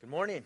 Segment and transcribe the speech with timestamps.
[0.00, 0.42] Good morning.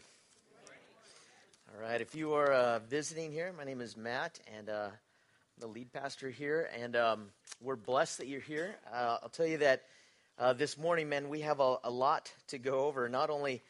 [1.72, 5.60] All right, if you are uh, visiting here, my name is Matt, and uh, I'm
[5.60, 7.26] the lead pastor here, and um,
[7.60, 8.74] we're blessed that you're here.
[8.92, 9.84] Uh, I'll tell you that
[10.40, 13.08] uh, this morning, man, we have a, a, lot to go over.
[13.08, 13.62] Not only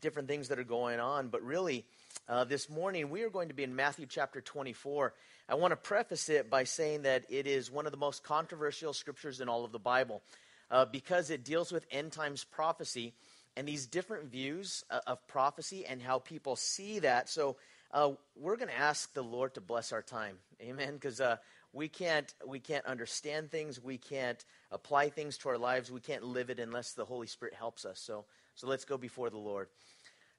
[0.00, 1.86] different things that are going on, but really,
[2.28, 5.12] uh, this morning we are going to be in Matthew chapter 24.
[5.48, 8.92] I want to preface it by saying that it is one of the most controversial
[8.92, 10.22] scriptures in all of the Bible
[10.70, 13.12] uh, because it deals with end times prophecy
[13.56, 17.28] and these different views uh, of prophecy and how people see that.
[17.28, 17.56] So
[17.92, 20.94] uh, we're going to ask the Lord to bless our time, Amen.
[20.94, 21.36] Because uh,
[21.72, 26.24] we can't we can't understand things, we can't apply things to our lives, we can't
[26.24, 27.98] live it unless the Holy Spirit helps us.
[28.00, 29.68] So so let's go before the Lord.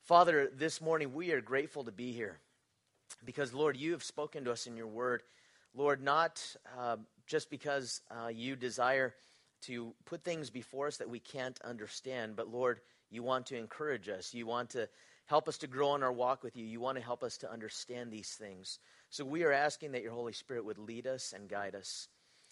[0.02, 2.40] Father, this morning we are grateful to be here
[3.26, 5.24] because Lord, you have spoken to us in your Word.
[5.76, 6.44] Lord, not
[6.78, 9.14] uh, just because uh, you desire
[9.64, 12.82] to put things before us that we can't understand, but Lord,
[13.14, 14.34] you want to encourage us.
[14.34, 14.90] You want to
[15.26, 16.66] help us to grow in our walk with you.
[16.66, 18.80] You want to help us to understand these things.
[19.10, 22.08] So we are asking that your Holy Spirit would lead us and guide us.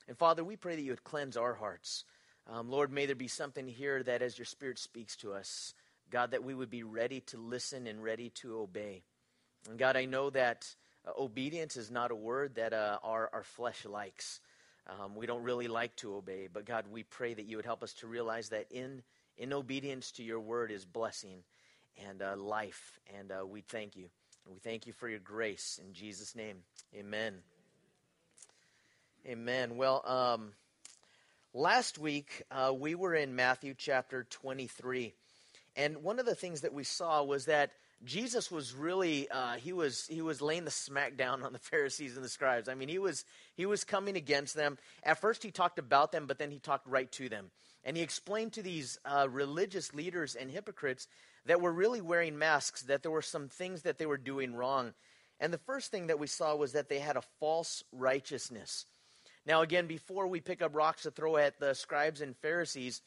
[0.08, 2.06] And Father, we pray that you would cleanse our hearts.
[2.48, 5.73] Um, Lord, may there be something here that as your Spirit speaks to us,
[6.09, 9.04] God, that we would be ready to listen and ready to obey.
[9.70, 10.73] And God, I know that
[11.08, 14.39] uh, obedience is not a word that uh, our, our flesh likes.
[14.88, 17.84] Um, we don't really like to obey, but God, we pray that you would help
[17.84, 19.04] us to realize that in
[19.38, 21.44] in obedience to your word is blessing
[22.08, 23.00] and uh, life.
[23.18, 24.10] And uh, we thank you.
[24.46, 25.80] And we thank you for your grace.
[25.86, 26.58] In Jesus' name,
[26.96, 27.36] amen.
[29.28, 29.78] Amen.
[29.78, 30.54] Well, um,
[31.54, 35.14] last week uh, we were in Matthew chapter 23.
[35.76, 37.72] And one of the things that we saw was that
[38.04, 42.16] Jesus was really uh, he was he was laying the smack down on the Pharisees
[42.16, 42.68] and the scribes.
[42.68, 44.78] I mean, he was he was coming against them.
[45.04, 47.52] At first, he talked about them, but then he talked right to them.
[47.84, 51.08] And he explained to these uh, religious leaders and hypocrites
[51.46, 54.94] that were really wearing masks, that there were some things that they were doing wrong.
[55.40, 58.86] And the first thing that we saw was that they had a false righteousness.
[59.45, 63.02] Now, again, before we pick up rocks to throw at the scribes and Pharisees,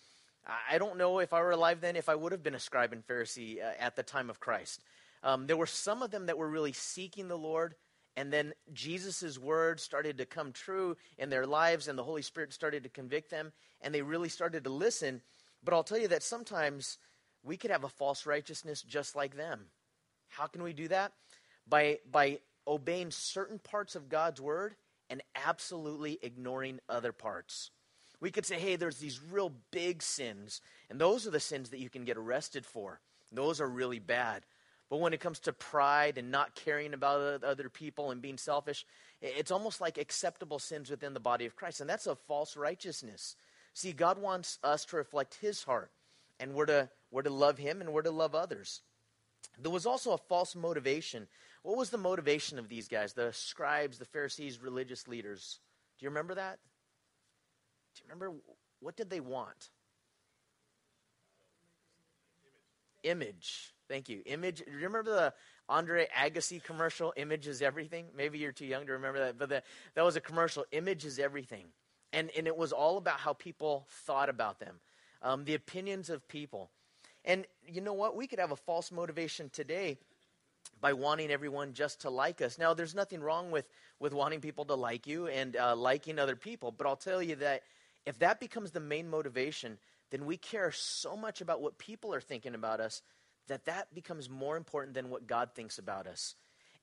[0.71, 2.93] I don't know if I were alive then if I would have been a scribe
[2.93, 4.82] and Pharisee uh, at the time of Christ.
[5.22, 7.77] Um, there were some of them that were really seeking the Lord,
[8.16, 12.52] and then Jesus' word started to come true in their lives, and the Holy Spirit
[12.52, 15.20] started to convict them, and they really started to listen.
[15.64, 16.98] But I'll tell you that sometimes
[17.42, 19.66] we could have a false righteousness just like them.
[20.28, 21.12] How can we do that?
[21.69, 24.74] By, by obeying certain parts of God's word
[25.10, 27.70] and absolutely ignoring other parts.
[28.20, 31.80] We could say, hey, there's these real big sins, and those are the sins that
[31.80, 33.00] you can get arrested for.
[33.32, 34.47] Those are really bad.
[34.91, 38.84] But when it comes to pride and not caring about other people and being selfish,
[39.21, 41.81] it's almost like acceptable sins within the body of Christ.
[41.81, 43.37] And that's a false righteousness.
[43.72, 45.91] See, God wants us to reflect His heart,
[46.39, 48.83] and we're to, we're to love Him and we're to love others.
[49.61, 51.27] There was also a false motivation.
[51.62, 55.61] What was the motivation of these guys, the scribes, the Pharisees, religious leaders?
[55.99, 56.59] Do you remember that?
[57.95, 58.37] Do you remember
[58.81, 59.71] what did they want?
[63.03, 63.73] Image.
[63.89, 64.22] Thank you.
[64.27, 64.62] Image.
[64.65, 65.34] Do you remember the
[65.69, 67.12] Andre Agassi commercial?
[67.17, 68.06] Image is everything.
[68.17, 69.62] Maybe you're too young to remember that, but the,
[69.95, 70.65] that was a commercial.
[70.72, 71.67] Image is everything,
[72.12, 74.81] and and it was all about how people thought about them,
[75.22, 76.71] um, the opinions of people,
[77.25, 78.17] and you know what?
[78.17, 79.99] We could have a false motivation today
[80.81, 82.59] by wanting everyone just to like us.
[82.59, 83.69] Now, there's nothing wrong with
[84.01, 87.37] with wanting people to like you and uh, liking other people, but I'll tell you
[87.37, 87.62] that
[88.06, 89.78] if that becomes the main motivation,
[90.11, 93.03] then we care so much about what people are thinking about us
[93.49, 96.34] that that becomes more important than what God thinks about us.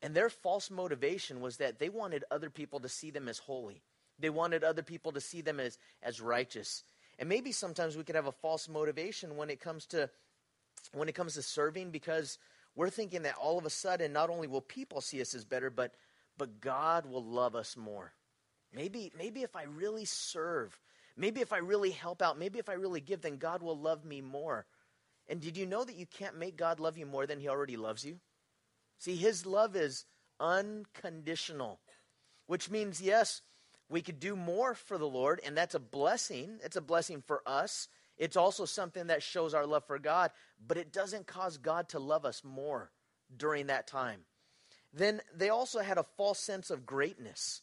[0.01, 3.81] And their false motivation was that they wanted other people to see them as holy.
[4.19, 6.83] They wanted other people to see them as, as righteous.
[7.19, 10.09] And maybe sometimes we could have a false motivation when it comes to
[10.93, 12.39] when it comes to serving because
[12.75, 15.69] we're thinking that all of a sudden not only will people see us as better,
[15.69, 15.93] but
[16.37, 18.13] but God will love us more.
[18.73, 20.79] Maybe maybe if I really serve,
[21.15, 24.05] maybe if I really help out, maybe if I really give, then God will love
[24.05, 24.65] me more.
[25.27, 27.77] And did you know that you can't make God love you more than he already
[27.77, 28.19] loves you?
[28.99, 30.05] See, his love is
[30.39, 31.79] unconditional,
[32.47, 33.41] which means, yes,
[33.89, 36.59] we could do more for the Lord, and that's a blessing.
[36.63, 37.87] It's a blessing for us.
[38.17, 40.31] It's also something that shows our love for God,
[40.65, 42.91] but it doesn't cause God to love us more
[43.35, 44.21] during that time.
[44.93, 47.61] Then they also had a false sense of greatness.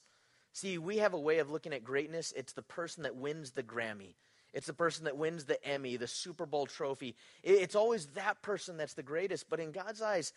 [0.52, 2.32] See, we have a way of looking at greatness.
[2.36, 4.14] It's the person that wins the Grammy.
[4.52, 7.16] It's the person that wins the Emmy, the Super Bowl trophy.
[7.42, 9.48] It's always that person that's the greatest.
[9.50, 10.32] But in God's eyes,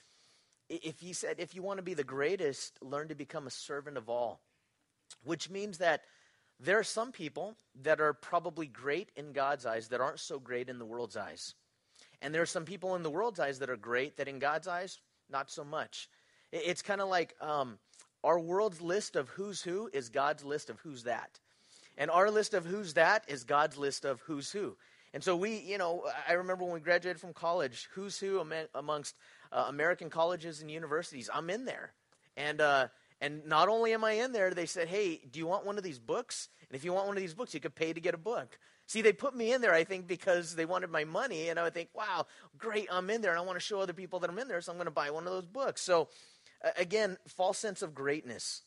[0.69, 3.97] if He said, if you want to be the greatest, learn to become a servant
[3.97, 4.41] of all,
[5.23, 6.01] which means that
[6.59, 10.69] there are some people that are probably great in God's eyes that aren't so great
[10.69, 11.55] in the world's eyes.
[12.21, 14.67] And there are some people in the world's eyes that are great, that in God's
[14.67, 14.99] eyes,
[15.29, 16.07] not so much.
[16.51, 17.79] It's kind of like um,
[18.23, 21.39] our world's list of who's who is God's list of who's that.
[21.97, 24.77] And our list of who's that is God's list of who's who.
[25.13, 28.39] And so we, you know, I remember when we graduated from college, who's who
[28.73, 29.15] amongst
[29.51, 31.29] uh, American colleges and universities.
[31.33, 31.93] I'm in there.
[32.37, 32.87] And, uh,
[33.19, 35.83] and not only am I in there, they said, hey, do you want one of
[35.83, 36.47] these books?
[36.69, 38.57] And if you want one of these books, you could pay to get a book.
[38.87, 41.49] See, they put me in there, I think, because they wanted my money.
[41.49, 42.25] And I would think, wow,
[42.57, 43.31] great, I'm in there.
[43.31, 44.91] And I want to show other people that I'm in there, so I'm going to
[44.91, 45.81] buy one of those books.
[45.81, 46.07] So,
[46.77, 48.63] again, false sense of greatness.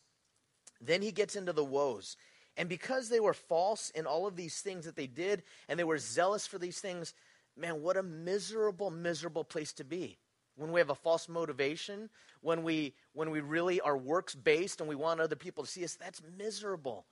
[0.80, 2.16] Then he gets into the woes.
[2.56, 5.84] And because they were false in all of these things that they did, and they
[5.84, 7.14] were zealous for these things,
[7.56, 10.18] man, what a miserable, miserable place to be
[10.56, 12.08] when we have a false motivation,
[12.40, 15.84] when we when we really are works based and we want other people to see
[15.84, 17.06] us, that's miserable.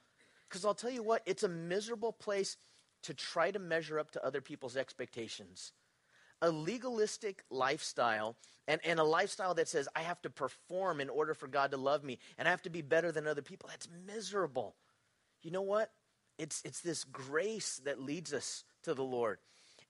[0.48, 2.56] Because I'll tell you what, it's a miserable place
[3.02, 5.72] to try to measure up to other people's expectations.
[6.40, 8.36] A legalistic lifestyle
[8.68, 11.76] and, and a lifestyle that says I have to perform in order for God to
[11.76, 14.76] love me and I have to be better than other people, that's miserable.
[15.42, 15.90] You know what?
[16.38, 19.38] It's it's this grace that leads us to the Lord.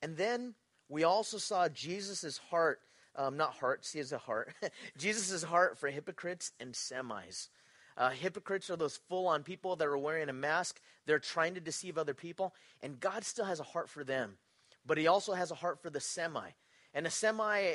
[0.01, 0.55] And then
[0.89, 2.81] we also saw Jesus' heart
[3.17, 4.55] um, not heart, see as a heart.
[4.99, 7.49] Jesus' heart for hypocrites and semis.
[7.97, 10.81] Uh, hypocrites are those full on people that are wearing a mask.
[11.07, 12.55] They're trying to deceive other people.
[12.83, 14.39] And God still has a heart for them.
[14.87, 16.51] But He also has a heart for the semi.
[16.95, 17.73] And a semi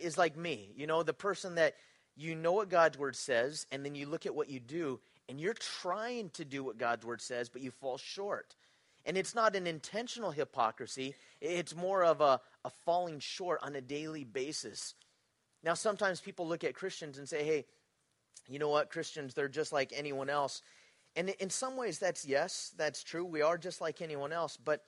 [0.00, 1.74] is like me, you know, the person that
[2.16, 5.40] you know what God's word says, and then you look at what you do, and
[5.40, 8.54] you're trying to do what God's word says, but you fall short.
[9.06, 13.80] And it's not an intentional hypocrisy, it's more of a, a falling short on a
[13.80, 14.94] daily basis.
[15.62, 17.64] Now, sometimes people look at Christians and say, hey,
[18.48, 20.62] you know what, Christians, they're just like anyone else.
[21.16, 23.24] And in some ways, that's yes, that's true.
[23.24, 24.56] We are just like anyone else.
[24.56, 24.82] But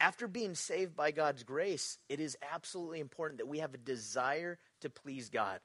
[0.00, 4.58] after being saved by God's grace, it is absolutely important that we have a desire
[4.80, 5.60] to please God.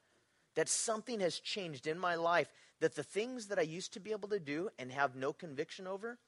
[0.56, 2.48] That something has changed in my life,
[2.84, 5.86] that the things that I used to be able to do and have no conviction
[5.86, 6.18] over,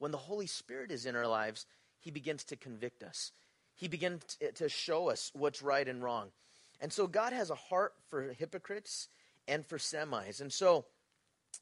[0.00, 1.66] when the Holy Spirit is in our lives,
[2.00, 3.30] He begins to convict us.
[3.76, 6.32] He begins to show us what's right and wrong.
[6.80, 9.06] And so God has a heart for hypocrites
[9.46, 10.40] and for semis.
[10.40, 10.84] And so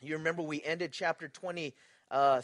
[0.01, 1.75] you remember we ended chapter 23
[2.11, 2.41] uh,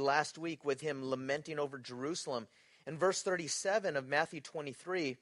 [0.00, 2.46] last week with him lamenting over Jerusalem.
[2.86, 5.16] In verse 37 of Matthew 23,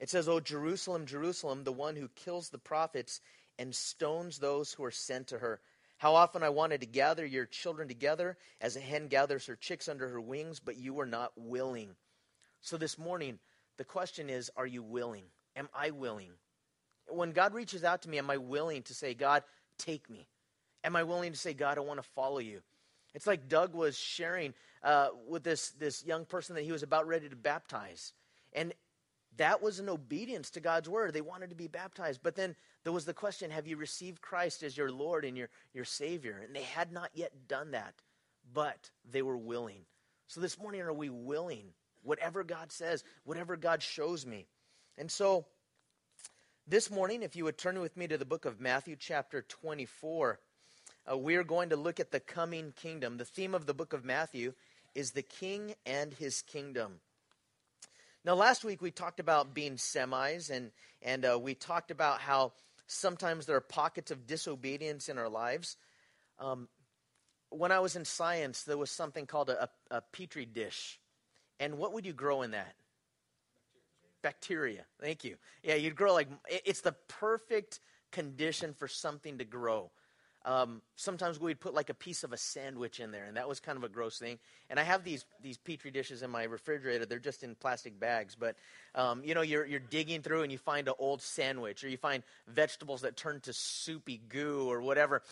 [0.00, 3.20] it says, O Jerusalem, Jerusalem, the one who kills the prophets
[3.58, 5.60] and stones those who are sent to her.
[5.96, 9.88] How often I wanted to gather your children together as a hen gathers her chicks
[9.88, 11.90] under her wings, but you were not willing.
[12.60, 13.38] So this morning,
[13.76, 15.24] the question is Are you willing?
[15.56, 16.32] Am I willing?
[17.08, 19.44] When God reaches out to me, am I willing to say, God,
[19.78, 20.26] take me?
[20.82, 22.62] Am I willing to say, God, I want to follow you?
[23.14, 27.06] It's like Doug was sharing uh, with this, this young person that he was about
[27.06, 28.12] ready to baptize.
[28.52, 28.74] And
[29.36, 31.12] that was an obedience to God's word.
[31.12, 32.20] They wanted to be baptized.
[32.22, 32.54] But then
[32.84, 36.40] there was the question have you received Christ as your Lord and your, your Savior?
[36.44, 37.94] And they had not yet done that,
[38.52, 39.80] but they were willing.
[40.28, 41.72] So this morning, are we willing
[42.04, 44.46] whatever God says, whatever God shows me.
[44.96, 45.46] And so
[46.66, 50.38] this morning, if you would turn with me to the book of Matthew, chapter 24,
[51.10, 53.16] uh, we are going to look at the coming kingdom.
[53.16, 54.52] The theme of the book of Matthew
[54.94, 57.00] is the king and his kingdom.
[58.24, 60.70] Now, last week we talked about being semis, and,
[61.02, 62.52] and uh, we talked about how
[62.86, 65.76] sometimes there are pockets of disobedience in our lives.
[66.38, 66.68] Um,
[67.50, 70.98] when I was in science, there was something called a, a, a petri dish.
[71.60, 72.74] And what would you grow in that?
[74.22, 74.86] Bacteria.
[75.00, 75.36] Thank you.
[75.62, 77.78] Yeah, you'd grow like it's the perfect
[78.10, 79.90] condition for something to grow.
[80.46, 83.60] Um, sometimes we'd put like a piece of a sandwich in there, and that was
[83.60, 84.38] kind of a gross thing.
[84.68, 87.06] And I have these these petri dishes in my refrigerator.
[87.06, 88.56] They're just in plastic bags, but
[88.94, 91.96] um, you know, you're you're digging through and you find an old sandwich, or you
[91.96, 95.22] find vegetables that turn to soupy goo or whatever.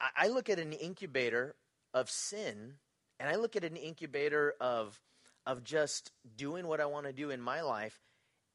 [0.00, 1.54] I, I look at an incubator
[1.92, 2.74] of sin,
[3.20, 5.00] and I look at an incubator of
[5.46, 8.00] of just doing what I want to do in my life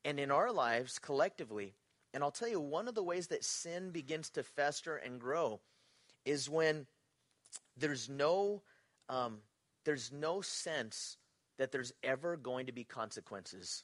[0.04, 1.74] and in our lives collectively.
[2.14, 5.60] And I'll tell you, one of the ways that sin begins to fester and grow
[6.26, 6.88] is when
[7.78, 8.62] there's no
[9.10, 9.40] um,
[9.86, 11.18] there's no sense
[11.58, 13.84] that there's ever going to be consequences.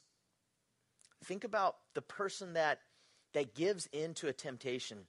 [1.24, 2.80] Think about the person that
[3.34, 5.00] that gives in to a temptation.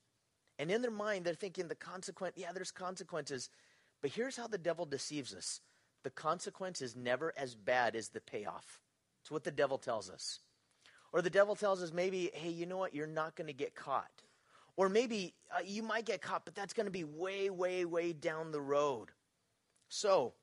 [0.58, 3.50] And in their mind, they're thinking the consequence, yeah, there's consequences.
[4.00, 5.60] But here's how the devil deceives us
[6.02, 8.80] the consequence is never as bad as the payoff.
[9.22, 10.40] It's what the devil tells us.
[11.12, 12.94] Or the devil tells us maybe, hey, you know what?
[12.94, 14.10] You're not going to get caught.
[14.76, 18.12] Or maybe uh, you might get caught, but that's going to be way, way, way
[18.12, 19.08] down the road.
[19.88, 20.34] So,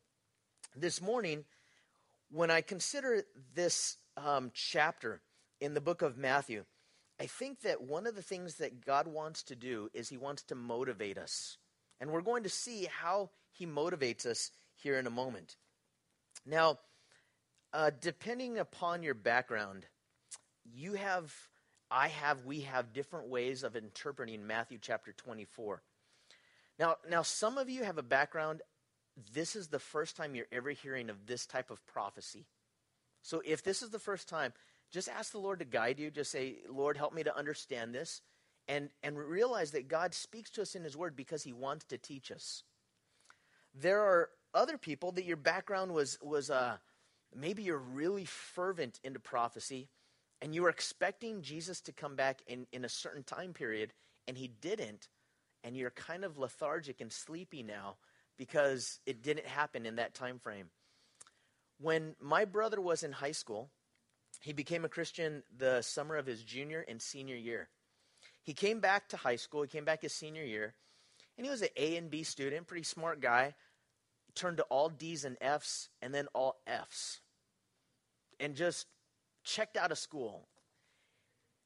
[0.76, 1.46] this morning,
[2.32, 5.22] when I consider this um, chapter,
[5.64, 6.66] in the book of Matthew,
[7.22, 10.44] I think that one of the things that God wants to do is He wants
[10.44, 11.58] to motivate us.
[12.02, 15.56] And we're going to see how He motivates us here in a moment.
[16.46, 16.80] Now,
[17.72, 19.86] uh, depending upon your background,
[20.76, 21.34] you have,
[21.92, 25.82] I have, we have different ways of interpreting Matthew chapter 24.
[26.80, 28.62] Now, now some of you have a background.
[29.34, 32.46] This is the first time you're ever hearing of this type of prophecy.
[33.22, 34.54] So if this is the first time,
[34.92, 36.12] just ask the Lord to guide you.
[36.12, 38.22] Just say, Lord, help me to understand this.
[38.68, 41.98] And, and realize that God speaks to us in His Word because He wants to
[41.98, 42.64] teach us.
[43.76, 46.78] There are other people that your background was, was uh,
[47.36, 49.90] maybe you're really fervent into prophecy
[50.44, 53.94] and you were expecting Jesus to come back in, in a certain time period
[54.28, 55.08] and He didn't.
[55.64, 57.96] And you're kind of lethargic and sleepy now
[58.38, 60.66] because it didn't happen in that time frame.
[61.80, 63.70] When my brother was in high school,
[64.42, 67.70] he became a Christian the summer of his junior and senior year.
[68.44, 70.74] He came back to high school, he came back his senior year,
[71.38, 73.56] and he was an A and B student, pretty smart guy.
[74.36, 77.22] Turned to all D's and F's and then all F's.
[78.42, 78.88] And just
[79.44, 80.48] checked out of school.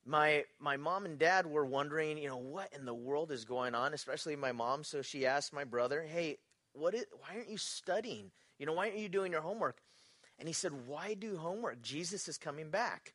[0.05, 3.75] My my mom and dad were wondering, you know, what in the world is going
[3.75, 6.37] on, especially my mom, so she asked my brother, "Hey,
[6.73, 8.31] what is why aren't you studying?
[8.57, 9.81] You know, why aren't you doing your homework?"
[10.39, 11.81] And he said, Why do homework?
[11.81, 13.13] Jesus is coming back.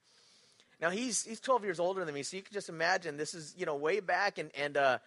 [0.80, 3.54] Now he's he's 12 years older than me, so you can just imagine this is
[3.56, 4.98] you know way back, and and uh,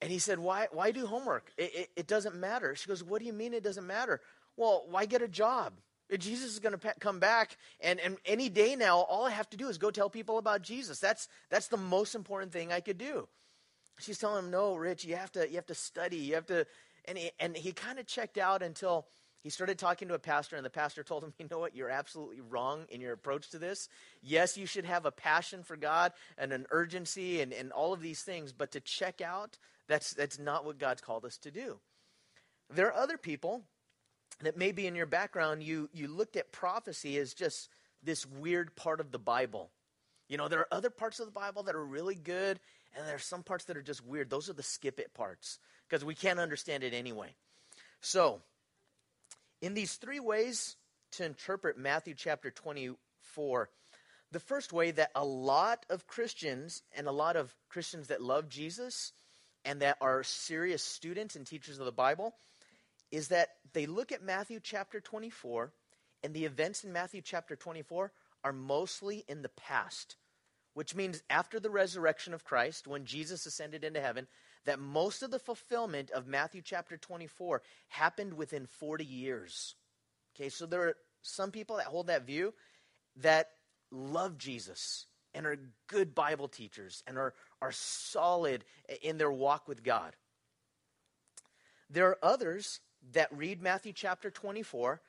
[0.00, 1.52] and he said, Why why do homework?
[1.58, 2.74] It, it, it doesn't matter.
[2.74, 4.20] She goes, What do you mean it doesn't matter?
[4.56, 5.74] Well, why get a job?
[6.18, 9.56] Jesus is going to come back, and, and any day now, all I have to
[9.56, 11.00] do is go tell people about Jesus.
[11.00, 13.28] That's that's the most important thing I could do.
[13.98, 16.18] She's telling him, "No, Rich, you have to you have to study.
[16.18, 16.66] You have to."
[17.08, 19.06] And he, and he kind of checked out until
[19.46, 21.76] he started talking to a pastor, and the pastor told him, You know what?
[21.76, 23.88] You're absolutely wrong in your approach to this.
[24.20, 28.00] Yes, you should have a passion for God and an urgency and, and all of
[28.00, 31.78] these things, but to check out, that's, that's not what God's called us to do.
[32.68, 33.62] There are other people
[34.40, 37.68] that maybe in your background you, you looked at prophecy as just
[38.02, 39.70] this weird part of the Bible.
[40.28, 42.58] You know, there are other parts of the Bible that are really good,
[42.96, 44.28] and there are some parts that are just weird.
[44.28, 47.34] Those are the skip it parts because we can't understand it anyway.
[48.00, 48.40] So,
[49.62, 50.76] in these three ways
[51.12, 53.70] to interpret Matthew chapter 24,
[54.32, 58.48] the first way that a lot of Christians and a lot of Christians that love
[58.48, 59.12] Jesus
[59.64, 62.34] and that are serious students and teachers of the Bible
[63.10, 65.72] is that they look at Matthew chapter 24
[66.22, 68.12] and the events in Matthew chapter 24
[68.44, 70.16] are mostly in the past,
[70.74, 74.26] which means after the resurrection of Christ, when Jesus ascended into heaven,
[74.64, 79.74] that most of the fulfillment of Matthew chapter 24 happened within 40 years.
[80.34, 82.52] Okay, so there are some people that hold that view
[83.16, 83.50] that
[83.90, 88.64] love Jesus and are good Bible teachers and are, are solid
[89.02, 90.16] in their walk with God.
[91.88, 92.80] There are others
[93.12, 95.00] that read Matthew chapter 24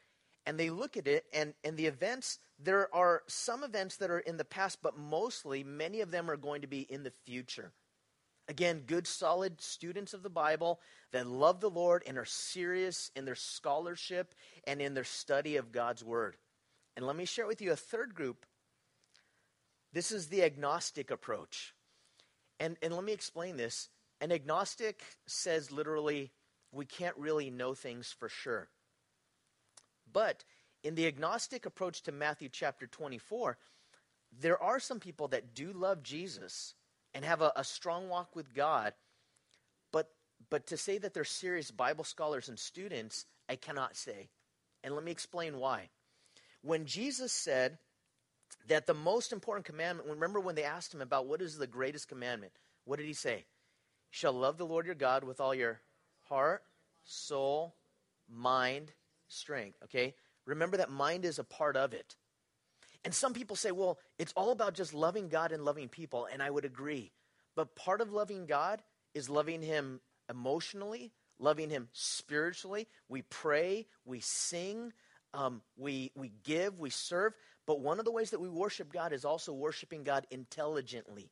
[0.46, 4.20] and they look at it and, and the events, there are some events that are
[4.20, 7.72] in the past, but mostly many of them are going to be in the future.
[8.50, 10.80] Again, good, solid students of the Bible
[11.12, 14.34] that love the Lord and are serious in their scholarship
[14.66, 16.38] and in their study of God's Word.
[16.96, 18.46] And let me share with you a third group.
[19.92, 21.74] This is the agnostic approach.
[22.60, 23.90] And, and let me explain this.
[24.22, 26.32] An agnostic says literally,
[26.78, 28.70] we can't really know things for sure.
[30.12, 30.44] But
[30.84, 33.58] in the agnostic approach to Matthew chapter 24,
[34.40, 36.76] there are some people that do love Jesus
[37.14, 38.94] and have a, a strong walk with God.
[39.92, 40.10] But,
[40.50, 44.30] but to say that they're serious Bible scholars and students, I cannot say.
[44.84, 45.90] And let me explain why.
[46.62, 47.78] When Jesus said
[48.68, 52.08] that the most important commandment, remember when they asked him about what is the greatest
[52.08, 52.54] commandment,
[52.86, 53.46] what did he say?
[54.12, 55.80] Shall love the Lord your God with all your
[56.30, 56.64] heart,
[57.04, 57.76] soul,
[58.30, 58.92] mind,
[59.28, 59.78] strength.
[59.86, 60.16] Okay?
[60.46, 62.16] Remember that mind is a part of it.
[63.04, 66.42] And some people say, well, it's all about just loving God and loving people, and
[66.42, 67.12] I would agree.
[67.56, 68.82] But part of loving God
[69.14, 72.88] is loving Him emotionally, loving Him spiritually.
[73.08, 74.94] We pray, we sing,
[75.34, 77.34] um, we, we give, we serve.
[77.66, 81.32] But one of the ways that we worship God is also worshiping God intelligently.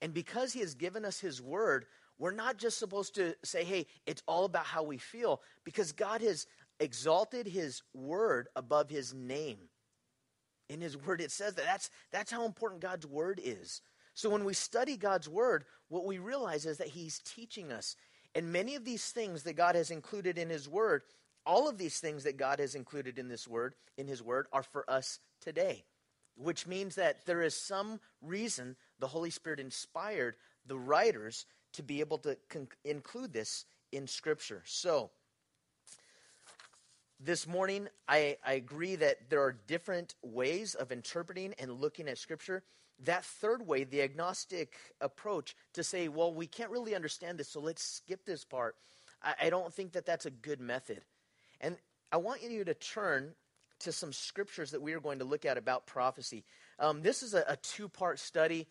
[0.00, 1.86] And because He has given us His word,
[2.18, 6.20] we're not just supposed to say, hey, it's all about how we feel, because God
[6.20, 6.46] has
[6.80, 9.58] exalted His word above His name.
[10.70, 13.82] In his word it says that that's that's how important god's word is.
[14.14, 17.96] So when we study god's word what we realize is that he's teaching us.
[18.34, 21.02] And many of these things that god has included in his word
[21.44, 24.62] all of these things that god has included in this word in his word are
[24.62, 25.84] for us today
[26.36, 32.00] which means that there is some reason the Holy Spirit inspired the writers to be
[32.00, 34.62] able to con- include this in Scripture.
[34.64, 35.10] So,
[37.20, 42.18] this morning, I, I agree that there are different ways of interpreting and looking at
[42.18, 42.64] Scripture.
[43.04, 47.60] That third way, the agnostic approach to say, well, we can't really understand this, so
[47.60, 48.76] let's skip this part,
[49.22, 51.00] I, I don't think that that's a good method.
[51.60, 51.76] And
[52.12, 53.34] I want you to turn
[53.80, 56.44] to some scriptures that we are going to look at about prophecy.
[56.78, 58.66] Um, this is a, a two part study,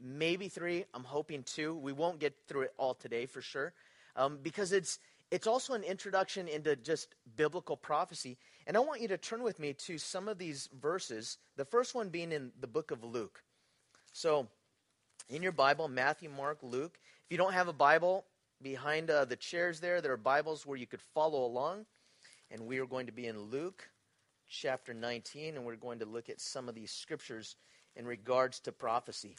[0.00, 0.84] maybe three.
[0.94, 1.74] I'm hoping two.
[1.76, 3.72] We won't get through it all today for sure,
[4.16, 4.98] um, because it's
[5.30, 8.36] it's also an introduction into just biblical prophecy.
[8.66, 11.38] And I want you to turn with me to some of these verses.
[11.56, 13.42] The first one being in the book of Luke.
[14.12, 14.46] So,
[15.28, 16.98] in your Bible, Matthew, Mark, Luke.
[17.24, 18.26] If you don't have a Bible,
[18.62, 21.86] behind uh, the chairs there, there are Bibles where you could follow along.
[22.50, 23.88] And we are going to be in Luke
[24.48, 27.56] chapter 19, and we're going to look at some of these scriptures
[27.96, 29.36] in regards to prophecy.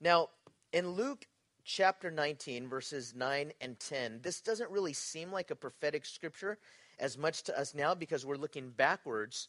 [0.00, 0.28] Now,
[0.72, 1.26] in Luke
[1.64, 6.58] chapter 19, verses 9 and 10, this doesn't really seem like a prophetic scripture
[6.98, 9.48] as much to us now because we're looking backwards.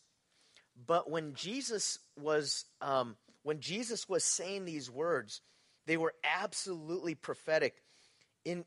[0.88, 5.42] But when Jesus was um, when Jesus was saying these words,
[5.88, 7.82] they were absolutely prophetic.
[8.46, 8.66] In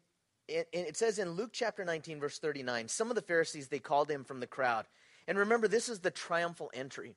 [0.49, 4.11] it, it says in Luke chapter 19, verse 39, some of the Pharisees, they called
[4.11, 4.87] him from the crowd.
[5.26, 7.14] And remember, this is the triumphal entry,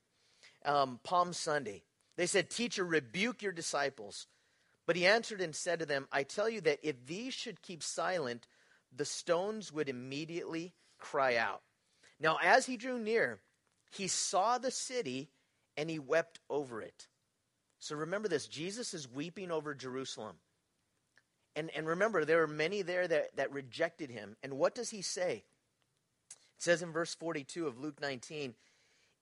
[0.66, 1.84] um, Palm Sunday.
[2.16, 4.28] They said, Teacher, rebuke your disciples.
[4.88, 7.84] But he answered and said to them, I tell you that if these should keep
[7.84, 8.48] silent,
[8.96, 11.62] the stones would immediately cry out.
[12.20, 13.42] Now, as he drew near,
[13.92, 15.30] he saw the city
[15.76, 17.08] and he wept over it.
[17.80, 20.38] So remember this Jesus is weeping over Jerusalem.
[21.56, 24.38] And, and remember, there are many there that, that rejected him.
[24.44, 25.44] And what does he say?
[26.30, 28.54] It says in verse 42 of Luke 19,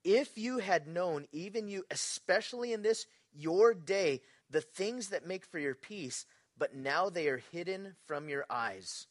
[0.03, 5.46] If you had known, even you, especially in this your day, the things that make
[5.46, 6.25] for your peace,
[6.58, 9.08] but now they are hidden from your eyes.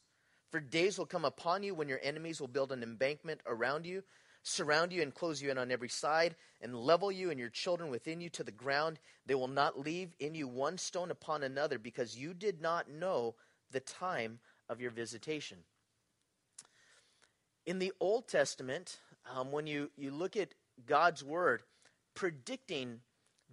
[0.51, 4.03] For days will come upon you when your enemies will build an embankment around you
[4.45, 7.89] surround you and close you in on every side, and level you and your children
[7.89, 8.99] within you to the ground.
[9.25, 13.35] They will not leave in you one stone upon another, because you did not know
[13.71, 15.57] the time of your visitation.
[17.65, 18.99] In the Old Testament,
[19.35, 20.53] um, when you, you look at
[20.85, 21.63] God's word
[22.13, 22.99] predicting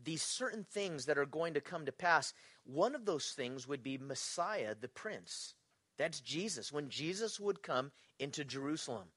[0.04, 2.32] these certain things that are going to come to pass,
[2.64, 5.54] one of those things would be Messiah, the Prince.
[5.98, 9.08] That's Jesus, when Jesus would come into Jerusalem.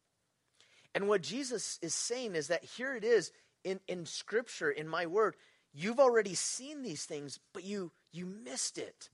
[0.93, 3.31] And what Jesus is saying is that here it is
[3.63, 5.35] in, in Scripture, in my word,
[5.73, 9.09] you've already seen these things, but you you missed it.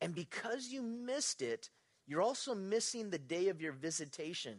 [0.00, 1.70] And because you missed it,
[2.06, 4.58] you're also missing the day of your visitation.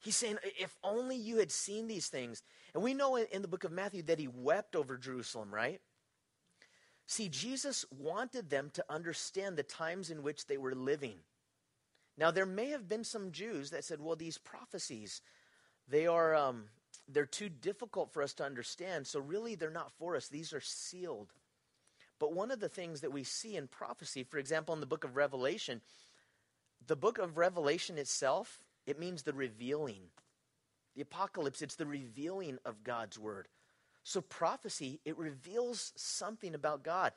[0.00, 2.42] He's saying, if only you had seen these things.
[2.74, 5.80] And we know in, the book of Matthew that he wept over Jerusalem, right?
[7.06, 11.16] See, Jesus wanted them to understand the times in which they were living.
[12.16, 15.20] Now, there may have been some Jews that said, well, these prophecies,
[15.88, 16.64] they are um,
[17.08, 19.06] they're too difficult for us to understand.
[19.06, 20.28] So really, they're not for us.
[20.28, 21.32] These are sealed.
[22.18, 25.04] But one of the things that we see in prophecy, for example, in the book
[25.04, 25.80] of Revelation,
[26.86, 30.02] the book of Revelation itself, it means the revealing.
[30.94, 33.48] The apocalypse, it's the revealing of God's word.
[34.04, 37.12] So prophecy, it reveals something about God.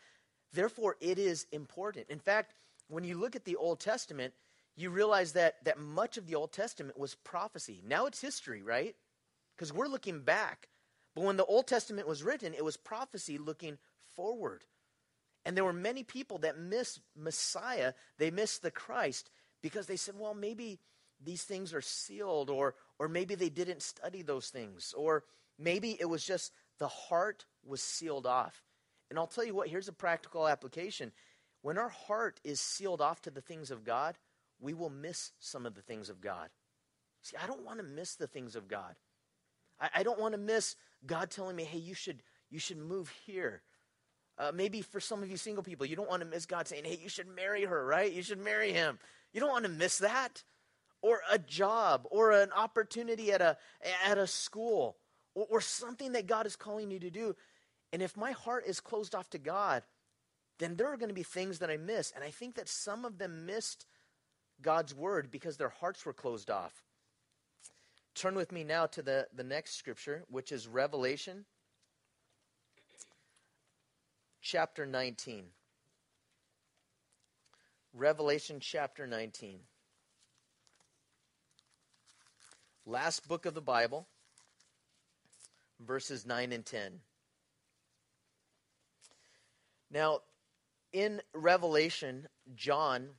[0.53, 2.07] Therefore, it is important.
[2.09, 2.53] In fact,
[2.87, 4.33] when you look at the Old Testament,
[4.75, 7.81] you realize that, that much of the Old Testament was prophecy.
[7.85, 8.95] Now it's history, right?
[9.55, 10.69] Because we're looking back.
[11.15, 13.77] But when the Old Testament was written, it was prophecy looking
[14.15, 14.63] forward.
[15.45, 19.29] And there were many people that missed Messiah, they missed the Christ
[19.61, 20.79] because they said, well, maybe
[21.23, 25.23] these things are sealed, or, or maybe they didn't study those things, or
[25.59, 28.63] maybe it was just the heart was sealed off.
[29.09, 31.11] And I'll tell you what, here's a practical application.
[31.61, 34.17] When our heart is sealed off to the things of God,
[34.59, 36.49] we will miss some of the things of God.
[37.21, 38.95] See, I don't want to miss the things of God.
[39.79, 43.11] I, I don't want to miss God telling me, hey, you should, you should move
[43.25, 43.61] here.
[44.39, 46.85] Uh, maybe for some of you single people, you don't want to miss God saying,
[46.85, 48.11] hey, you should marry her, right?
[48.11, 48.99] You should marry him.
[49.33, 50.43] You don't want to miss that.
[51.01, 53.57] Or a job, or an opportunity at a,
[54.05, 54.97] at a school,
[55.35, 57.35] or, or something that God is calling you to do.
[57.93, 59.83] And if my heart is closed off to God,
[60.59, 62.11] then there are going to be things that I miss.
[62.15, 63.85] And I think that some of them missed
[64.61, 66.83] God's word because their hearts were closed off.
[68.15, 71.45] Turn with me now to the, the next scripture, which is Revelation
[74.41, 75.45] chapter 19.
[77.93, 79.59] Revelation chapter 19.
[82.89, 84.07] Last book of the Bible.
[85.77, 87.01] verses 9 and 10.
[89.91, 90.21] Now,
[90.93, 93.09] in Revelation, John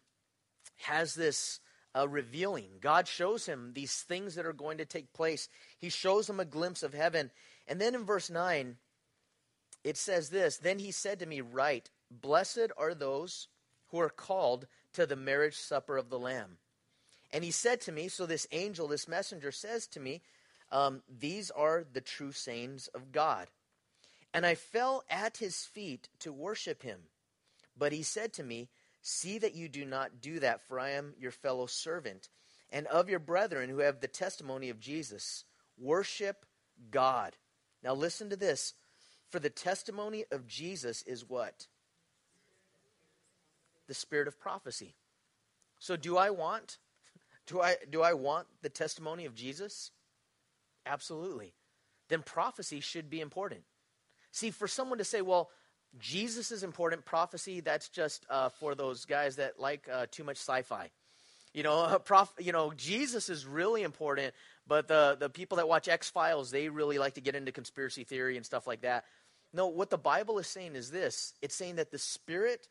[0.78, 1.61] has this
[1.94, 2.78] uh, revealing.
[2.81, 5.50] God shows him these things that are going to take place.
[5.78, 7.31] He shows him a glimpse of heaven.
[7.66, 8.76] And then in verse 9,
[9.85, 13.48] it says this Then he said to me, Write, blessed are those
[13.88, 16.57] who are called to the marriage supper of the Lamb.
[17.31, 20.23] And he said to me, So this angel, this messenger says to me,
[20.71, 23.49] um, These are the true sayings of God.
[24.33, 27.01] And I fell at his feet to worship him.
[27.77, 28.69] But he said to me,
[29.03, 32.29] See that you do not do that, for I am your fellow servant,
[32.71, 35.45] and of your brethren who have the testimony of Jesus.
[35.79, 36.45] Worship
[36.91, 37.37] God.
[37.83, 38.75] Now listen to this.
[39.31, 41.67] For the testimony of Jesus is what?
[43.87, 44.95] The spirit of prophecy.
[45.79, 46.79] So do I want
[47.48, 49.90] do I do I want the testimony of Jesus?
[50.87, 51.54] Absolutely.
[52.08, 53.62] Then prophecy should be important.
[54.30, 55.50] See, for someone to say, well,
[55.98, 57.04] Jesus is important.
[57.04, 60.90] Prophecy, that's just uh, for those guys that like uh, too much sci-fi.
[61.54, 64.34] You know, prof, you know, Jesus is really important,
[64.66, 68.04] but the the people that watch X Files, they really like to get into conspiracy
[68.04, 69.04] theory and stuff like that.
[69.54, 72.68] No, what the Bible is saying is this: it's saying that the Spirit,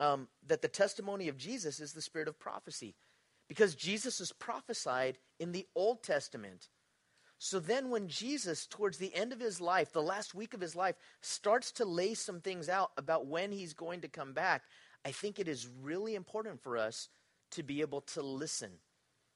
[0.00, 2.96] um, that the testimony of Jesus is the Spirit of prophecy,
[3.48, 6.68] because Jesus is prophesied in the Old Testament.
[7.38, 10.74] So then, when Jesus, towards the end of his life, the last week of his
[10.74, 14.62] life, starts to lay some things out about when he's going to come back,
[15.04, 17.08] I think it is really important for us
[17.52, 18.70] to be able to listen.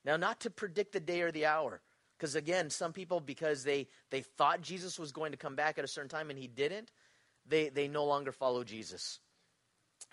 [0.05, 1.83] Now, not to predict the day or the hour,
[2.19, 5.85] because again, some people, because they, they thought Jesus was going to come back at
[5.85, 6.91] a certain time and he didn't,
[7.47, 9.21] they, they no longer follow Jesus.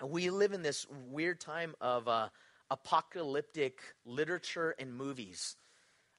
[0.03, 2.29] We live in this weird time of uh,
[2.69, 5.55] apocalyptic literature and movies.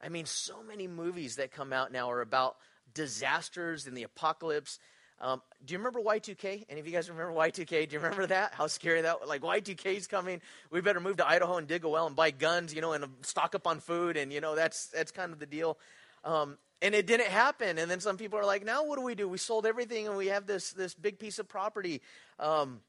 [0.02, 2.56] I mean, so many movies that come out now are about
[2.94, 4.78] disasters and the apocalypse.
[5.20, 6.66] Um, do you remember Y2K?
[6.68, 7.88] Any of you guys remember Y2K?
[7.88, 8.54] Do you remember that?
[8.54, 9.28] How scary that was?
[9.28, 10.40] Like, Y2K is coming.
[10.70, 13.04] We better move to Idaho and dig a well and buy guns, you know, and
[13.22, 14.16] stock up on food.
[14.16, 15.76] And, you know, that's, that's kind of the deal.
[16.24, 17.78] Um, and it didn't happen.
[17.78, 19.28] And then some people are like, now what do we do?
[19.28, 22.00] We sold everything and we have this, this big piece of property.
[22.38, 22.80] Um,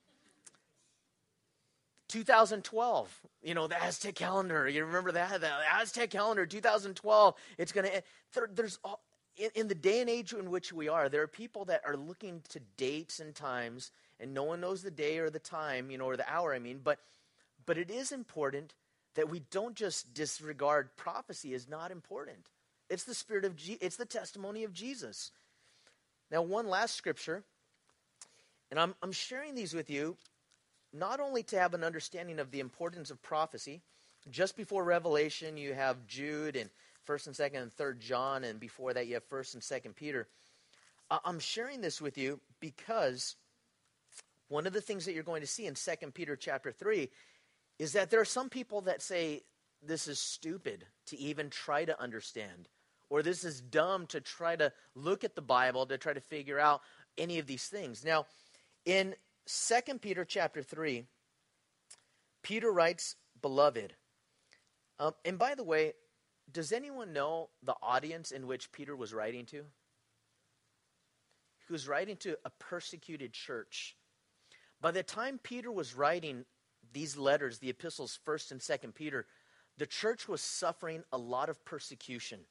[2.09, 4.67] 2012, you know, the Aztec calendar.
[4.67, 5.39] You remember that?
[5.39, 7.35] The Aztec calendar, 2012.
[7.57, 8.01] It's going to, eh,
[8.33, 9.01] there, there's, all,
[9.37, 11.95] in, in the day and age in which we are, there are people that are
[11.95, 15.97] looking to dates and times, and no one knows the day or the time, you
[15.97, 16.99] know, or the hour, I mean, but,
[17.65, 18.73] but it is important
[19.15, 22.49] that we don't just disregard prophecy is not important.
[22.89, 25.31] It's the spirit of, Je- it's the testimony of Jesus.
[26.31, 27.43] Now, one last scripture,
[28.71, 30.17] and I'm, I'm sharing these with you
[30.93, 33.81] not only to have an understanding of the importance of prophecy,
[34.29, 36.69] just before Revelation, you have Jude and
[37.07, 40.27] 1st and 2nd and 3rd John, and before that, you have 1st and 2nd Peter.
[41.09, 43.35] I'm sharing this with you because
[44.47, 47.09] one of the things that you're going to see in 2nd Peter chapter 3
[47.79, 49.43] is that there are some people that say
[49.81, 52.67] this is stupid to even try to understand,
[53.09, 56.59] or this is dumb to try to look at the Bible to try to figure
[56.59, 56.81] out
[57.17, 58.03] any of these things.
[58.03, 58.25] Now,
[58.85, 59.15] in
[59.51, 61.05] Second Peter chapter 3,
[62.43, 63.95] Peter writes, Beloved.
[64.99, 65.93] Um, and by the way,
[66.51, 69.65] does anyone know the audience in which Peter was writing to?
[71.65, 73.97] He was writing to a persecuted church.
[74.81, 76.45] By the time Peter was writing
[76.93, 79.25] these letters, the epistles, 1st and 2nd Peter,
[79.79, 82.41] the church was suffering a lot of persecution.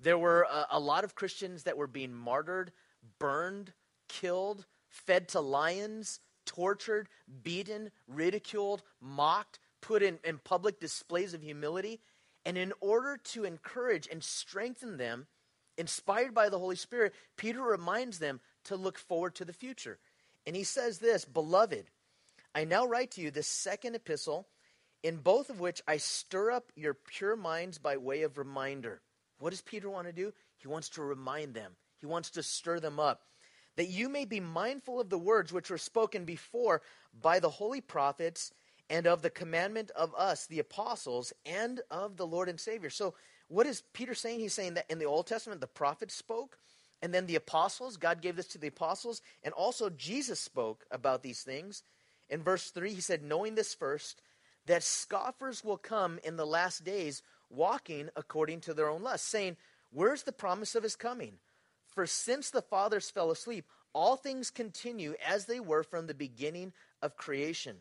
[0.00, 2.72] There were a, a lot of Christians that were being martyred,
[3.20, 3.72] burned,
[4.08, 7.08] killed, fed to lions, tortured,
[7.42, 12.00] beaten, ridiculed, mocked, put in, in public displays of humility.
[12.44, 15.26] And in order to encourage and strengthen them,
[15.76, 19.98] inspired by the Holy Spirit, Peter reminds them to look forward to the future.
[20.46, 21.86] And he says this Beloved,
[22.54, 24.48] I now write to you this second epistle,
[25.02, 29.00] in both of which I stir up your pure minds by way of reminder.
[29.38, 30.32] What does Peter want to do?
[30.56, 33.22] He wants to remind them, he wants to stir them up
[33.78, 36.82] that you may be mindful of the words which were spoken before
[37.22, 38.52] by the holy prophets
[38.90, 42.90] and of the commandment of us, the apostles, and of the Lord and Savior.
[42.90, 43.14] So,
[43.46, 44.40] what is Peter saying?
[44.40, 46.58] He's saying that in the Old Testament, the prophets spoke,
[47.02, 51.22] and then the apostles, God gave this to the apostles, and also Jesus spoke about
[51.22, 51.84] these things.
[52.28, 54.22] In verse 3, he said, Knowing this first,
[54.66, 59.56] that scoffers will come in the last days, walking according to their own lust, saying,
[59.92, 61.34] Where's the promise of his coming?
[61.98, 66.72] For since the fathers fell asleep, all things continue as they were from the beginning
[67.02, 67.78] of creation.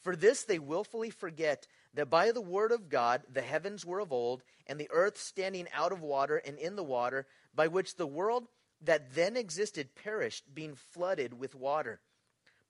[0.00, 4.14] For this they wilfully forget that by the word of God the heavens were of
[4.14, 8.06] old, and the earth standing out of water and in the water, by which the
[8.06, 8.48] world
[8.80, 12.00] that then existed perished, being flooded with water.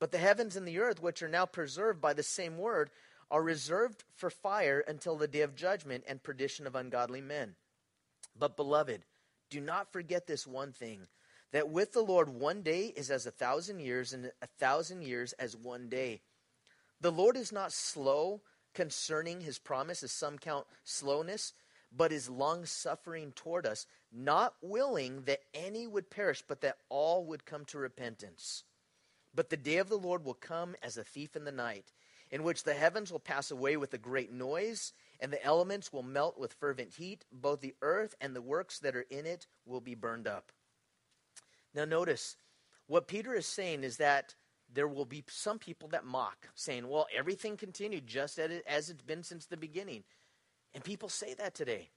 [0.00, 2.90] But the heavens and the earth, which are now preserved by the same word,
[3.30, 7.54] are reserved for fire until the day of judgment and perdition of ungodly men.
[8.36, 9.04] But, beloved,
[9.54, 11.06] do not forget this one thing
[11.52, 15.32] that with the Lord one day is as a thousand years, and a thousand years
[15.34, 16.22] as one day.
[17.00, 18.40] The Lord is not slow
[18.74, 21.52] concerning his promise, as some count slowness,
[21.96, 27.24] but is long suffering toward us, not willing that any would perish, but that all
[27.26, 28.64] would come to repentance.
[29.32, 31.92] But the day of the Lord will come as a thief in the night,
[32.32, 36.02] in which the heavens will pass away with a great noise, and the elements will
[36.02, 37.24] melt with fervent heat.
[37.32, 40.52] Both the earth and the works that are in it will be burned up.
[41.74, 42.36] Now, notice
[42.86, 44.34] what Peter is saying is that
[44.72, 49.22] there will be some people that mock, saying, well, everything continued just as it's been
[49.22, 50.04] since the beginning.
[50.74, 51.90] And people say that today.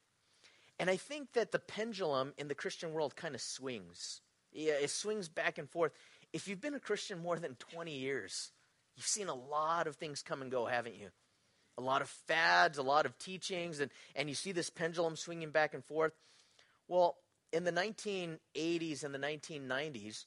[0.80, 4.22] And I think that the pendulum in the Christian world kind of swings.
[4.52, 5.92] Yeah, it swings back and forth.
[6.34, 8.52] If you've been a Christian more than 20 years,
[8.96, 11.08] you've seen a lot of things come and go, haven't you?
[11.78, 15.52] A lot of fads, a lot of teachings, and, and you see this pendulum swinging
[15.52, 16.14] back and forth.
[16.88, 17.18] Well,
[17.54, 20.26] in the 1980s and the 1990s,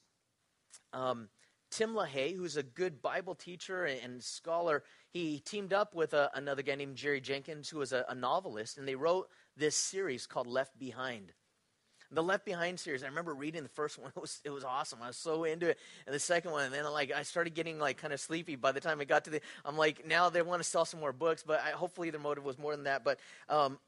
[0.93, 1.29] um,
[1.71, 4.83] Tim LaHaye, who's a good Bible teacher and scholar,
[5.13, 8.77] he teamed up with a, another guy named Jerry Jenkins, who was a, a novelist,
[8.77, 11.33] and they wrote this series called Left Behind.
[12.12, 14.12] The Left Behind series, I remember reading the first one.
[14.16, 15.01] It was it was awesome.
[15.03, 15.79] I was so into it.
[16.07, 18.73] And the second one, and then like I started getting like kind of sleepy by
[18.73, 19.40] the time I got to the.
[19.64, 22.44] I'm like, now they want to sell some more books, but I, hopefully their motive
[22.44, 23.05] was more than that.
[23.05, 23.18] But
[23.49, 23.79] um,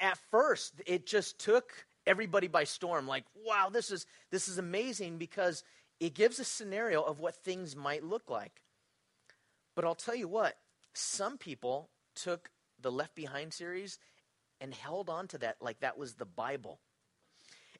[0.00, 1.72] at first, it just took
[2.06, 3.06] everybody by storm.
[3.06, 5.64] Like, wow, this is this is amazing because
[6.00, 8.62] it gives a scenario of what things might look like.
[9.74, 10.56] But I'll tell you what,
[10.92, 13.98] some people took the Left Behind series
[14.60, 16.80] and held on to that like that was the Bible.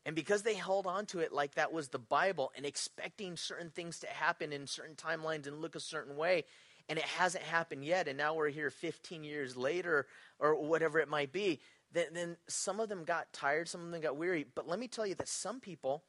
[0.07, 3.71] And because they held on to it like that was the Bible and expecting certain
[3.71, 6.45] things to happen in certain timelines and look a certain way,
[6.89, 10.07] and it hasn't happened yet, and now we're here 15 years later
[10.39, 11.61] or whatever it might be,
[11.93, 14.45] then, then some of them got tired, some of them got weary.
[14.55, 16.03] But let me tell you that some people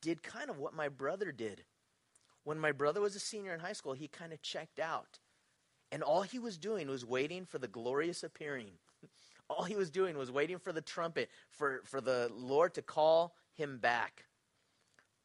[0.00, 1.64] did kind of what my brother did.
[2.44, 5.18] When my brother was a senior in high school, he kind of checked out.
[5.92, 8.72] And all he was doing was waiting for the glorious appearing.
[9.50, 13.34] All he was doing was waiting for the trumpet, for, for the Lord to call
[13.54, 14.24] him back.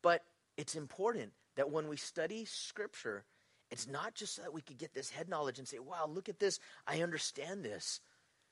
[0.02, 0.24] But
[0.58, 3.26] it's important that when we study Scripture,
[3.72, 6.30] it's not just so that we could get this head knowledge and say, wow, look
[6.30, 6.60] at this.
[6.88, 8.02] I understand this.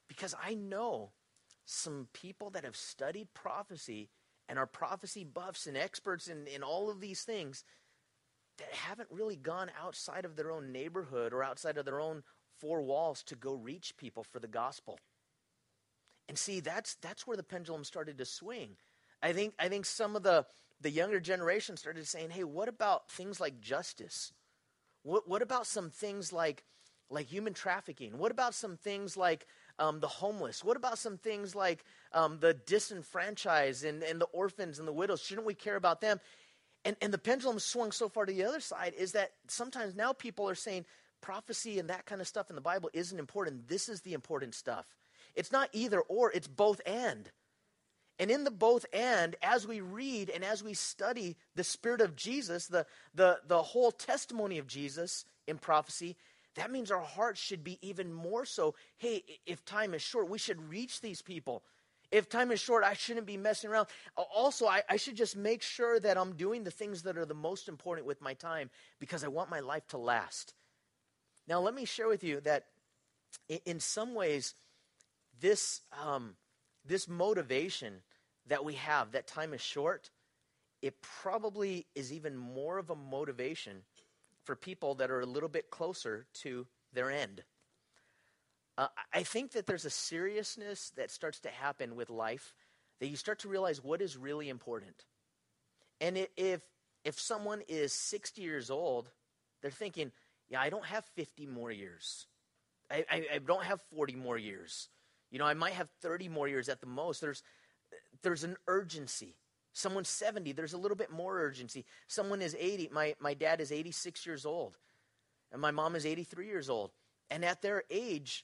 [0.08, 1.12] Because I know
[1.65, 4.10] some people that have studied prophecy
[4.47, 7.65] and are prophecy buffs and experts in, in all of these things
[8.58, 12.23] that haven't really gone outside of their own neighborhood or outside of their own
[12.60, 14.97] four walls to go reach people for the gospel.
[16.30, 18.76] And see, that's that's where the pendulum started to swing.
[19.22, 20.46] I think I think some of the
[20.82, 24.34] the younger generation started saying, "Hey, what about things like justice?
[25.04, 26.63] What what about some things like
[27.10, 28.18] like human trafficking?
[28.18, 29.48] What about some things like
[29.80, 30.63] um, the homeless?
[30.63, 35.22] What about some things like um, the disenfranchised and, and the orphans and the widows?
[35.22, 36.20] Shouldn't we care about them?
[36.86, 40.13] And, and the pendulum swung so far to the other side is that sometimes now
[40.13, 40.86] people are saying
[41.22, 43.68] prophecy and that kind of stuff in the Bible isn't important.
[43.68, 44.86] This is the important stuff.
[45.38, 47.30] It's not either or, it's both and.
[48.19, 52.15] And in the both and, as we read and as we study the Spirit of
[52.15, 56.17] Jesus, the, the, the whole testimony of Jesus in prophecy,
[56.56, 58.73] that means our hearts should be even more so.
[58.97, 61.63] Hey, if time is short, we should reach these people.
[62.10, 63.88] If time is short, I shouldn't be messing around.
[64.15, 67.36] Also, I, I, should just make sure that I'm doing the things that are the
[67.36, 70.54] most important with my time because I want my life to last.
[71.47, 72.65] Now, let me share with you that
[73.50, 74.56] in, in some ways,
[75.39, 76.36] this, um,
[76.86, 78.02] this motivation
[78.47, 80.10] that we have, that time is short,
[80.82, 83.84] it probably is even more of a motivation
[84.43, 87.43] for people that are a little bit closer to their end.
[88.78, 92.54] Uh, I think that there's a seriousness that starts to happen with life
[93.00, 95.06] that you start to realize what is really important.
[96.00, 96.62] And if
[97.04, 99.10] if someone is 60 years old,
[99.62, 100.12] they're thinking,
[100.50, 102.28] yeah, I don't have 50 more years.
[102.91, 104.89] I, I, I don't have 40 more years.
[105.32, 107.22] You know, I might have 30 more years at the most.
[107.22, 107.44] There's
[108.22, 109.36] there's an urgency.
[109.74, 111.86] Someone's 70, there's a little bit more urgency.
[112.08, 112.90] Someone is 80.
[112.92, 114.78] My, my dad is 86 years old,
[115.52, 116.92] and my mom is 83 years old.
[117.30, 118.44] And at their age,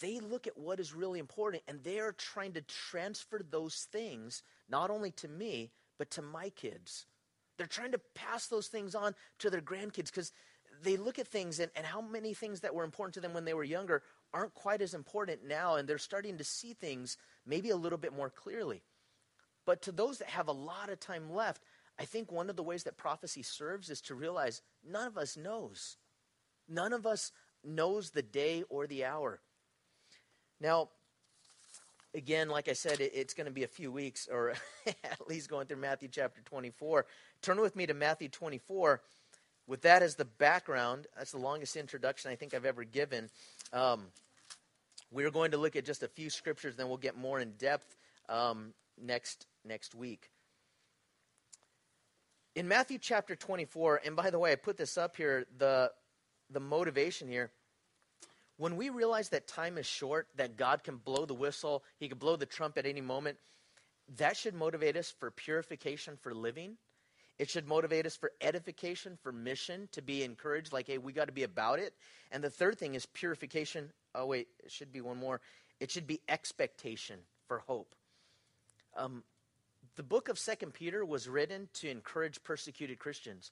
[0.00, 4.42] they look at what is really important, and they are trying to transfer those things
[4.68, 7.06] not only to me, but to my kids.
[7.58, 10.32] They're trying to pass those things on to their grandkids because
[10.82, 13.44] they look at things and, and how many things that were important to them when
[13.44, 14.02] they were younger
[14.34, 17.16] aren't quite as important now, and they're starting to see things
[17.46, 18.82] maybe a little bit more clearly.
[19.64, 21.62] But to those that have a lot of time left,
[21.98, 25.36] I think one of the ways that prophecy serves is to realize none of us
[25.36, 25.96] knows.
[26.68, 27.30] None of us
[27.64, 29.40] knows the day or the hour.
[30.60, 30.88] Now,
[32.14, 34.54] again, like I said, it, it's going to be a few weeks, or
[34.86, 37.06] at least going through Matthew chapter 24.
[37.40, 39.00] Turn with me to Matthew 24.
[39.66, 43.30] With that as the background, that's the longest introduction I think I've ever given.
[43.72, 44.06] Um,
[45.14, 47.96] we're going to look at just a few scriptures, then we'll get more in depth
[48.28, 50.28] um, next next week.
[52.54, 55.90] In Matthew chapter 24, and by the way, I put this up here, the
[56.50, 57.50] the motivation here
[58.56, 62.18] when we realize that time is short, that God can blow the whistle, He can
[62.18, 63.38] blow the trump at any moment,
[64.16, 66.76] that should motivate us for purification for living.
[67.38, 71.26] It should motivate us for edification, for mission, to be encouraged, like, hey, we got
[71.26, 71.94] to be about it.
[72.30, 73.90] And the third thing is purification.
[74.14, 75.40] Oh, wait, it should be one more.
[75.80, 77.18] It should be expectation
[77.48, 77.94] for hope.
[78.96, 79.24] Um,
[79.96, 83.50] the book of Second Peter was written to encourage persecuted Christians.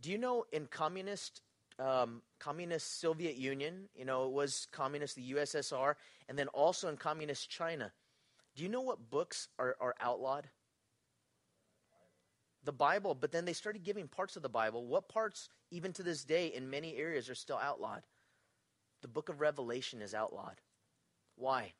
[0.00, 1.40] Do you know in communist
[1.78, 5.94] um, communist Soviet Union, you know, it was communist the USSR,
[6.28, 7.90] and then also in communist China.
[8.54, 10.48] Do you know what books are, are outlawed?
[12.64, 14.86] The Bible, but then they started giving parts of the Bible.
[14.86, 18.02] What parts, even to this day, in many areas, are still outlawed?
[19.02, 20.60] The book of Revelation is outlawed.
[21.36, 21.74] Why?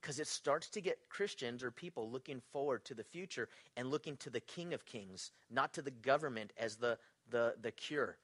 [0.00, 4.16] Because it starts to get Christians or people looking forward to the future and looking
[4.18, 6.96] to the King of Kings, not to the government as the,
[7.28, 8.16] the, the cure.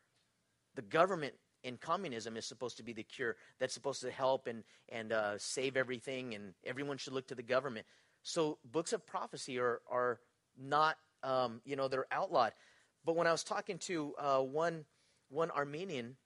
[0.77, 1.35] The government
[1.65, 5.39] in communism is supposed to be the cure that's supposed to help and, and uh,
[5.39, 7.87] save everything, and everyone should look to the government.
[8.23, 10.21] So books of prophecy are, are
[10.57, 12.53] not, um, you know, they're outlawed.
[13.05, 14.85] But when I was talking to uh, one,
[15.29, 16.17] one Armenian,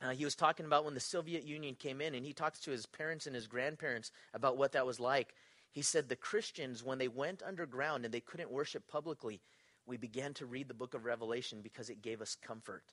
[0.00, 2.70] uh, he was talking about when the Soviet Union came in, and he talks to
[2.70, 5.34] his parents and his grandparents about what that was like.
[5.70, 9.40] He said the Christians, when they went underground and they couldn't worship publicly,
[9.86, 12.84] we began to read the book of Revelation because it gave us comfort.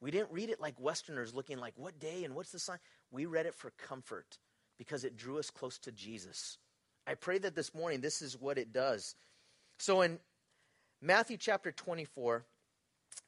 [0.00, 2.78] We didn't read it like Westerners looking like, what day and what's the sign?
[3.10, 4.38] We read it for comfort
[4.78, 6.58] because it drew us close to Jesus.
[7.06, 9.14] I pray that this morning this is what it does.
[9.78, 10.18] So in
[11.00, 12.44] Matthew chapter 24,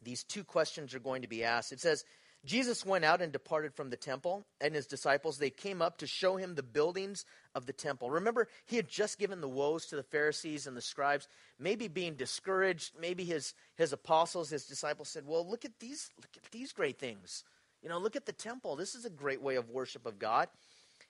[0.03, 1.73] these two questions are going to be asked.
[1.73, 2.05] It says,
[2.45, 6.07] Jesus went out and departed from the temple, and his disciples, they came up to
[6.07, 8.11] show him the buildings of the temple.
[8.11, 11.29] Remember, he had just given the woes to the Pharisees and the scribes,
[11.59, 12.93] maybe being discouraged.
[12.99, 16.99] Maybe his, his apostles, his disciples said, Well, look at these, look at these great
[16.99, 17.45] things.
[17.83, 18.77] You know, look at the temple.
[18.77, 20.49] This is a great way of worship of God.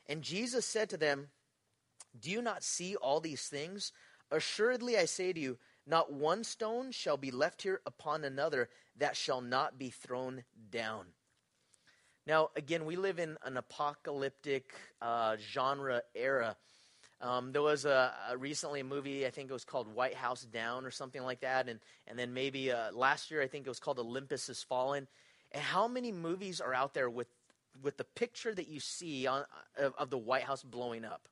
[0.09, 1.29] And Jesus said to them,
[2.19, 3.93] Do you not see all these things?
[4.31, 9.17] Assuredly, I say to you, not one stone shall be left here upon another that
[9.17, 11.07] shall not be thrown down.
[12.27, 16.57] Now, again, we live in an apocalyptic uh, genre era.
[17.23, 20.43] Um, there was a, a, recently a movie, I think it was called White House
[20.43, 23.71] Down or something like that, and and then maybe uh, last year I think it
[23.71, 25.09] was called Olympus Has Fallen.
[25.51, 27.29] And how many movies are out there with
[27.83, 29.45] with the picture that you see on,
[29.79, 31.29] of, of the White House blowing up?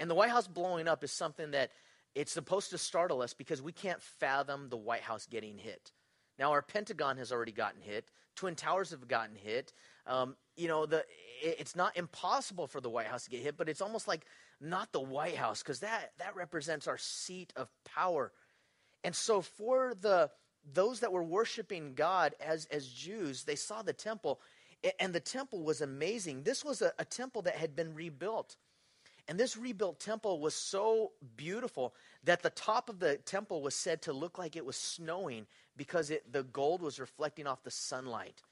[0.00, 1.70] And the White House blowing up is something that
[2.14, 5.92] it's supposed to startle us because we can't fathom the White House getting hit.
[6.38, 8.10] Now, our Pentagon has already gotten hit.
[8.34, 9.72] Twin Towers have gotten hit.
[10.06, 11.04] Um, you know, the
[11.42, 14.24] it's not impossible for the White House to get hit, but it's almost like
[14.60, 18.32] not the White House because that that represents our seat of power.
[19.04, 20.30] And so, for the
[20.72, 24.40] those that were worshiping God as as Jews, they saw the temple,
[24.98, 26.42] and the temple was amazing.
[26.42, 28.56] This was a, a temple that had been rebuilt.
[29.28, 34.02] And this rebuilt temple was so beautiful that the top of the temple was said
[34.02, 38.42] to look like it was snowing because it, the gold was reflecting off the sunlight.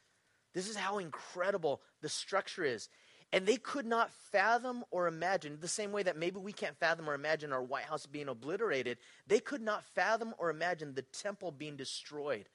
[0.54, 2.88] This is how incredible the structure is.
[3.32, 7.08] And they could not fathom or imagine, the same way that maybe we can't fathom
[7.10, 11.50] or imagine our White House being obliterated, they could not fathom or imagine the temple
[11.50, 12.48] being destroyed.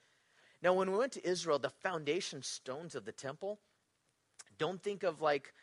[0.63, 3.60] Now, when we went to Israel, the foundation stones of the temple,
[4.58, 5.54] don't think of like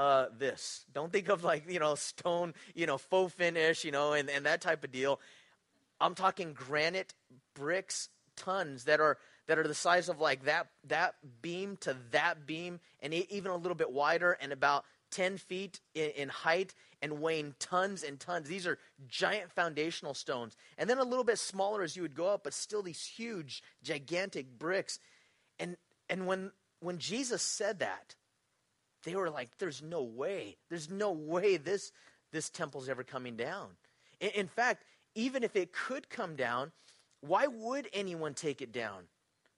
[0.00, 0.86] uh, this.
[0.94, 4.46] Don't think of like, you know, stone, you know, faux finish, you know, and, and
[4.46, 5.20] that type of deal.
[6.00, 7.12] I'm talking granite
[7.54, 12.46] bricks, tons that are that are the size of like that that beam to that
[12.46, 16.72] beam, and even a little bit wider, and about 10 feet in, in, height
[17.02, 18.48] and weighing tons and tons.
[18.48, 20.56] These are giant foundational stones.
[20.78, 23.62] And then a little bit smaller as you would go up, but still these huge,
[23.82, 24.98] gigantic bricks.
[25.58, 25.76] And
[26.08, 28.14] and when when Jesus said that,
[29.04, 30.56] they were like, there's no way.
[30.68, 31.92] There's no way this,
[32.32, 33.68] this temple's ever coming down.
[34.20, 34.84] In, in fact,
[35.14, 36.72] even if it could come down,
[37.20, 39.04] why would anyone take it down?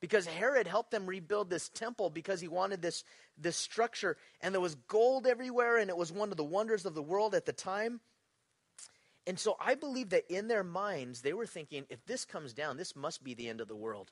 [0.00, 3.04] Because Herod helped them rebuild this temple because he wanted this,
[3.38, 6.94] this structure, and there was gold everywhere, and it was one of the wonders of
[6.94, 8.00] the world at the time.
[9.28, 12.76] And so I believe that in their minds, they were thinking, if this comes down,
[12.76, 14.10] this must be the end of the world.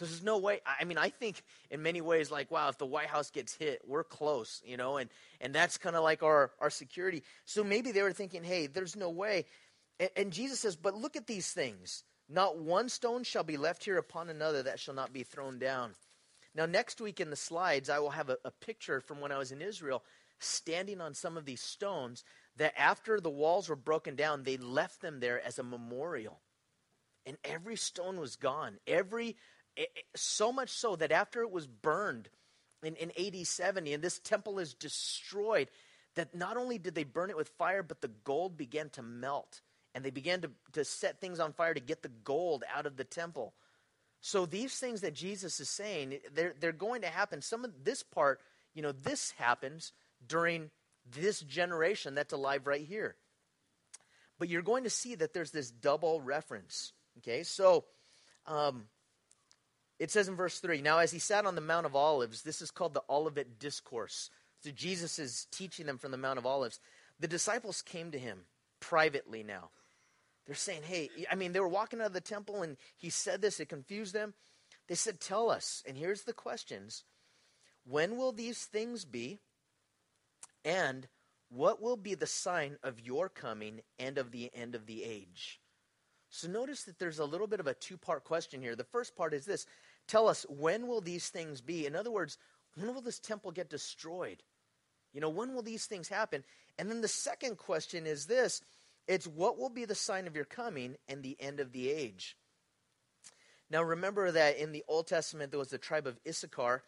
[0.00, 0.60] Because there's no way.
[0.64, 3.82] I mean, I think in many ways, like, wow, if the White House gets hit,
[3.86, 5.10] we're close, you know, and,
[5.42, 7.22] and that's kind of like our, our security.
[7.44, 9.44] So maybe they were thinking, hey, there's no way.
[9.98, 12.02] And, and Jesus says, but look at these things.
[12.30, 15.90] Not one stone shall be left here upon another that shall not be thrown down.
[16.54, 19.36] Now, next week in the slides, I will have a, a picture from when I
[19.36, 20.02] was in Israel
[20.38, 22.24] standing on some of these stones
[22.56, 26.40] that after the walls were broken down, they left them there as a memorial.
[27.26, 28.78] And every stone was gone.
[28.86, 29.36] Every
[30.16, 32.28] so much so that after it was burned
[32.82, 35.68] in, in AD 70 and this temple is destroyed,
[36.14, 39.60] that not only did they burn it with fire, but the gold began to melt.
[39.94, 42.96] And they began to, to set things on fire to get the gold out of
[42.96, 43.54] the temple.
[44.20, 47.42] So these things that Jesus is saying, they're, they're going to happen.
[47.42, 48.40] Some of this part,
[48.74, 49.92] you know, this happens
[50.26, 50.70] during
[51.10, 53.16] this generation that's alive right here.
[54.38, 56.92] But you're going to see that there's this double reference.
[57.18, 57.84] Okay, so
[58.46, 58.84] um,
[60.00, 62.62] it says in verse 3 Now, as he sat on the Mount of Olives, this
[62.62, 64.30] is called the Olivet Discourse.
[64.64, 66.80] So Jesus is teaching them from the Mount of Olives.
[67.20, 68.40] The disciples came to him
[68.80, 69.68] privately now.
[70.46, 73.42] They're saying, Hey, I mean, they were walking out of the temple and he said
[73.42, 74.32] this, it confused them.
[74.88, 75.82] They said, Tell us.
[75.86, 77.04] And here's the questions
[77.84, 79.38] When will these things be?
[80.64, 81.08] And
[81.50, 85.60] what will be the sign of your coming and of the end of the age?
[86.30, 88.76] So notice that there's a little bit of a two part question here.
[88.76, 89.66] The first part is this
[90.10, 91.86] Tell us, when will these things be?
[91.86, 92.36] In other words,
[92.74, 94.42] when will this temple get destroyed?
[95.12, 96.42] You know, when will these things happen?
[96.80, 98.60] And then the second question is this
[99.06, 102.36] it's what will be the sign of your coming and the end of the age?
[103.70, 106.82] Now, remember that in the Old Testament, there was the tribe of Issachar,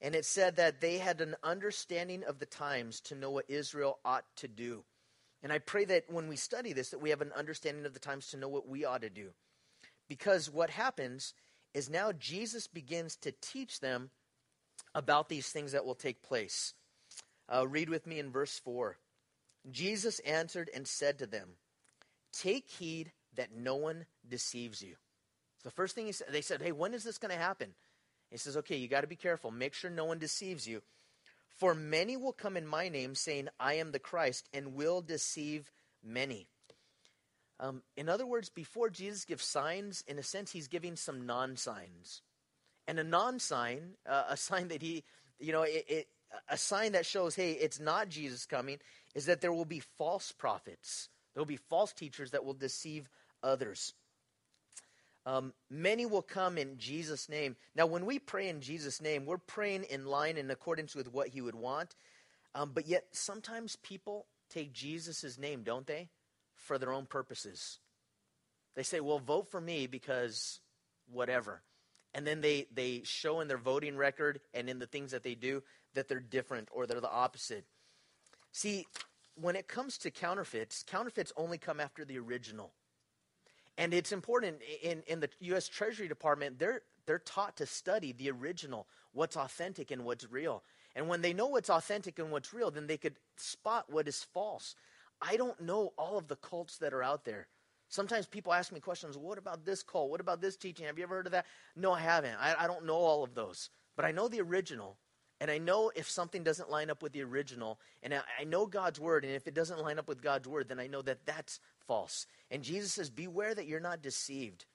[0.00, 3.98] and it said that they had an understanding of the times to know what Israel
[4.04, 4.84] ought to do.
[5.42, 7.98] And I pray that when we study this, that we have an understanding of the
[7.98, 9.30] times to know what we ought to do.
[10.08, 11.34] Because what happens
[11.74, 14.10] is now Jesus begins to teach them
[14.94, 16.74] about these things that will take place.
[17.52, 18.96] Uh, read with me in verse 4.
[19.70, 21.50] Jesus answered and said to them,
[22.32, 24.94] Take heed that no one deceives you.
[25.64, 27.74] The first thing he said, they said, Hey, when is this going to happen?
[28.30, 29.50] He says, Okay, you got to be careful.
[29.50, 30.82] Make sure no one deceives you.
[31.58, 35.70] For many will come in my name, saying, I am the Christ, and will deceive
[36.02, 36.48] many.
[37.60, 41.56] Um, in other words, before Jesus gives signs, in a sense, he's giving some non
[41.56, 42.22] signs.
[42.88, 45.04] And a non sign, uh, a sign that he,
[45.38, 46.08] you know, it, it,
[46.48, 48.78] a sign that shows, hey, it's not Jesus coming,
[49.14, 51.08] is that there will be false prophets.
[51.34, 53.08] There will be false teachers that will deceive
[53.42, 53.92] others.
[55.26, 57.56] Um, many will come in Jesus' name.
[57.76, 61.28] Now, when we pray in Jesus' name, we're praying in line in accordance with what
[61.28, 61.94] He would want.
[62.54, 66.08] Um, but yet, sometimes people take Jesus' name, don't they?
[66.70, 67.80] For their own purposes.
[68.76, 70.60] They say, well, vote for me because
[71.10, 71.62] whatever.
[72.14, 75.34] And then they, they show in their voting record and in the things that they
[75.34, 75.64] do
[75.94, 77.64] that they're different or they're the opposite.
[78.52, 78.86] See,
[79.34, 82.70] when it comes to counterfeits, counterfeits only come after the original.
[83.76, 85.66] And it's important in, in the U.S.
[85.66, 90.62] Treasury Department, they're, they're taught to study the original, what's authentic and what's real.
[90.94, 94.22] And when they know what's authentic and what's real, then they could spot what is
[94.22, 94.76] false.
[95.20, 97.48] I don't know all of the cults that are out there.
[97.88, 100.10] Sometimes people ask me questions, what about this cult?
[100.10, 100.86] What about this teaching?
[100.86, 101.46] Have you ever heard of that?
[101.74, 102.36] No, I haven't.
[102.40, 103.70] I, I don't know all of those.
[103.96, 104.96] But I know the original.
[105.40, 108.66] And I know if something doesn't line up with the original, and I, I know
[108.66, 111.24] God's word, and if it doesn't line up with God's word, then I know that
[111.24, 112.26] that's false.
[112.50, 114.66] And Jesus says, Beware that you're not deceived.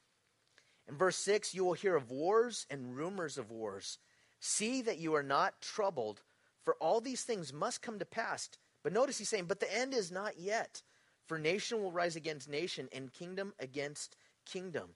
[0.90, 4.00] In verse 6, you will hear of wars and rumors of wars.
[4.40, 6.22] See that you are not troubled,
[6.64, 8.50] for all these things must come to pass
[8.86, 10.84] but notice he's saying, but the end is not yet.
[11.26, 14.16] For nation will rise against nation and kingdom against
[14.46, 14.90] kingdom.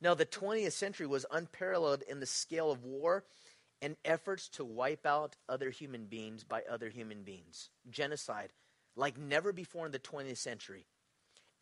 [0.00, 3.22] Now, the 20th century was unparalleled in the scale of war
[3.80, 7.70] and efforts to wipe out other human beings by other human beings.
[7.88, 8.52] Genocide,
[8.96, 10.86] like never before in the 20th century.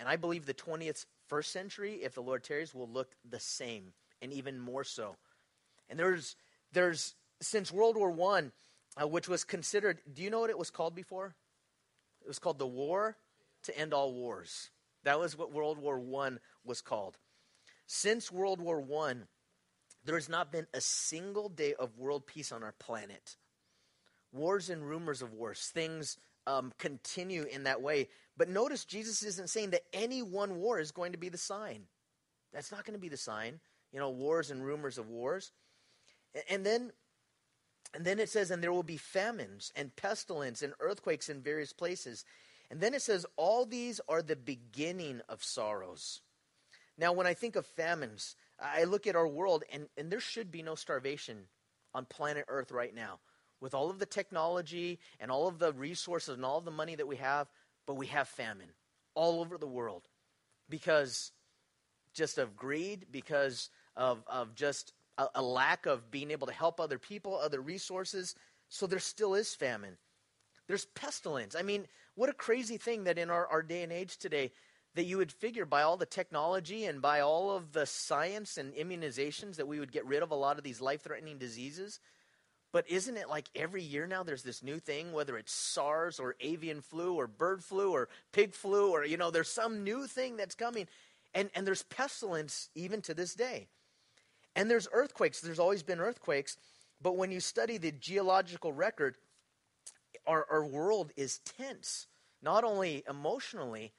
[0.01, 3.93] And I believe the 20th first century, if the Lord tarries, will look the same
[4.23, 5.17] and even more so.
[5.91, 6.35] And there's,
[6.73, 8.53] there's since World War One,
[9.01, 11.35] uh, which was considered, do you know what it was called before?
[12.23, 13.17] It was called the War
[13.65, 14.71] to End All Wars.
[15.05, 16.31] That was what World War I
[16.65, 17.19] was called.
[17.87, 19.15] Since World War I,
[20.05, 23.37] there has not been a single day of world peace on our planet.
[24.33, 26.17] Wars and rumors of wars, things
[26.47, 28.09] um, continue in that way.
[28.37, 31.85] But notice Jesus isn't saying that any one war is going to be the sign.
[32.53, 33.61] That's not going to be the sign.
[33.93, 35.53] You know, wars and rumors of wars.
[36.51, 36.91] And then
[37.95, 41.73] and then it says, and there will be famines and pestilence and earthquakes in various
[41.73, 42.25] places.
[42.71, 46.21] And then it says, All these are the beginning of sorrows.
[46.99, 50.51] Now, when I think of famines, I look at our world, and, and there should
[50.51, 51.47] be no starvation
[51.95, 53.21] on planet Earth right now.
[53.61, 56.97] With all of the technology and all of the resources and all of the money
[56.97, 57.49] that we have,
[57.87, 58.71] but we have famine
[59.15, 60.09] all over the world
[60.69, 61.33] because
[62.13, 66.81] just of greed, because of, of just a, a lack of being able to help
[66.81, 68.35] other people, other resources.
[68.69, 69.97] So there still is famine.
[70.67, 71.55] There's pestilence.
[71.55, 74.53] I mean, what a crazy thing that in our, our day and age today,
[74.95, 78.73] that you would figure by all the technology and by all of the science and
[78.75, 82.01] immunizations that we would get rid of a lot of these life threatening diseases.
[82.73, 86.37] But isn't it like every year now there's this new thing, whether it's SARS or
[86.41, 90.37] avian flu or bird flu or pig flu or, you know, there's some new thing
[90.37, 90.89] that's coming.
[91.35, 93.69] And, and there's pestilence even to this day.
[94.57, 95.41] And there's earthquakes.
[95.41, 96.57] There's always been earthquakes.
[97.03, 99.17] But when you study the geological record,
[100.27, 102.07] our, our world is tense,
[102.43, 103.93] not only emotionally,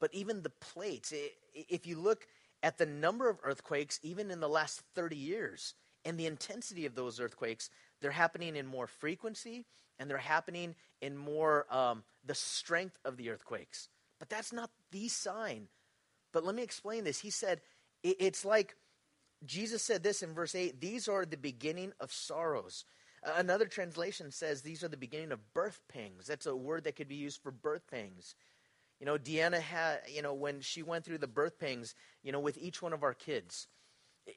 [0.00, 1.12] but even the plates.
[1.54, 2.26] If you look
[2.62, 6.94] at the number of earthquakes, even in the last 30 years, and the intensity of
[6.94, 9.64] those earthquakes, they're happening in more frequency
[9.98, 13.88] and they're happening in more um, the strength of the earthquakes.
[14.18, 15.68] But that's not the sign.
[16.32, 17.20] But let me explain this.
[17.20, 17.60] He said,
[18.02, 18.76] it's like
[19.44, 22.84] Jesus said this in verse 8 these are the beginning of sorrows.
[23.22, 26.26] Another translation says these are the beginning of birth pangs.
[26.26, 28.34] That's a word that could be used for birth pangs.
[28.98, 32.40] You know, Deanna had, you know, when she went through the birth pangs, you know,
[32.40, 33.66] with each one of our kids,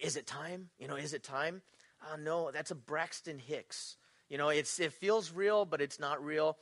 [0.02, 0.70] is it time?
[0.80, 1.62] You know, is it time?
[2.02, 3.98] Oh, no, that's a Braxton Hicks.
[4.30, 6.58] You know, it's, it feels real, but it's not real.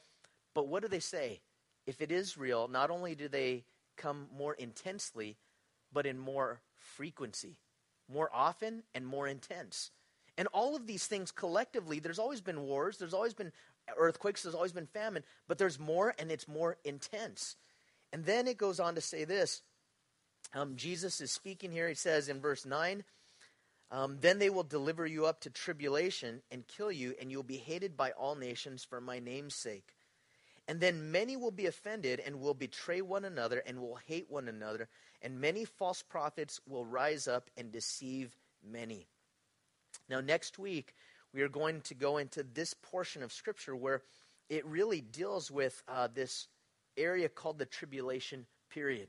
[0.53, 1.41] But what do they say?
[1.85, 3.65] If it is real, not only do they
[3.97, 5.37] come more intensely,
[5.91, 7.57] but in more frequency,
[8.11, 9.91] more often and more intense.
[10.37, 13.51] And all of these things collectively, there's always been wars, there's always been
[13.97, 17.55] earthquakes, there's always been famine, but there's more and it's more intense.
[18.13, 19.61] And then it goes on to say this.
[20.53, 21.87] Um, Jesus is speaking here.
[21.87, 23.03] He says in verse 9,
[23.91, 27.57] um, Then they will deliver you up to tribulation and kill you, and you'll be
[27.57, 29.95] hated by all nations for my name's sake.
[30.67, 34.47] And then many will be offended and will betray one another and will hate one
[34.47, 34.87] another.
[35.21, 39.07] And many false prophets will rise up and deceive many.
[40.09, 40.95] Now, next week,
[41.33, 44.01] we are going to go into this portion of Scripture where
[44.49, 46.47] it really deals with uh, this
[46.97, 49.07] area called the tribulation period.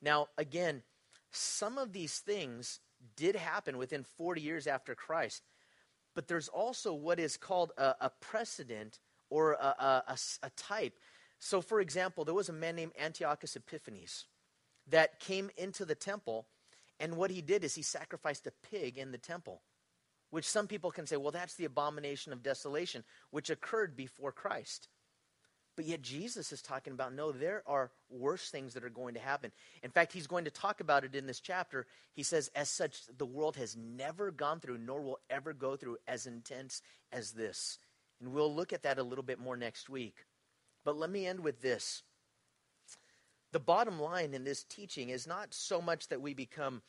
[0.00, 0.82] Now, again,
[1.32, 2.80] some of these things
[3.16, 5.42] did happen within 40 years after Christ,
[6.14, 9.00] but there's also what is called a, a precedent
[9.30, 10.98] or a, a, a, type.
[11.40, 14.26] So, for example, there was a man named Antiochus Epiphanes
[14.88, 16.46] that came into the temple,
[17.00, 19.62] and what he did is he sacrificed a pig in the temple,
[20.30, 24.88] which some people can say, well, that's the abomination of desolation, which occurred before Christ.
[25.76, 29.20] But yet Jesus is talking about no, there are worse things that are going to
[29.20, 29.50] happen.
[29.82, 31.86] In fact, he's going to talk about it in this chapter.
[32.12, 35.96] He says, as such, the world has never gone through, nor will ever go through
[36.06, 36.80] as intense
[37.10, 37.78] as this.
[38.20, 40.26] And we'll look at that a little bit more next week.
[40.84, 42.04] But let me end with this.
[43.54, 46.82] The bottom line in this teaching is not so much that we become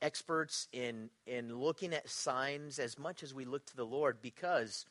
[0.00, 4.86] experts in, in looking at signs as much as we look to the Lord, because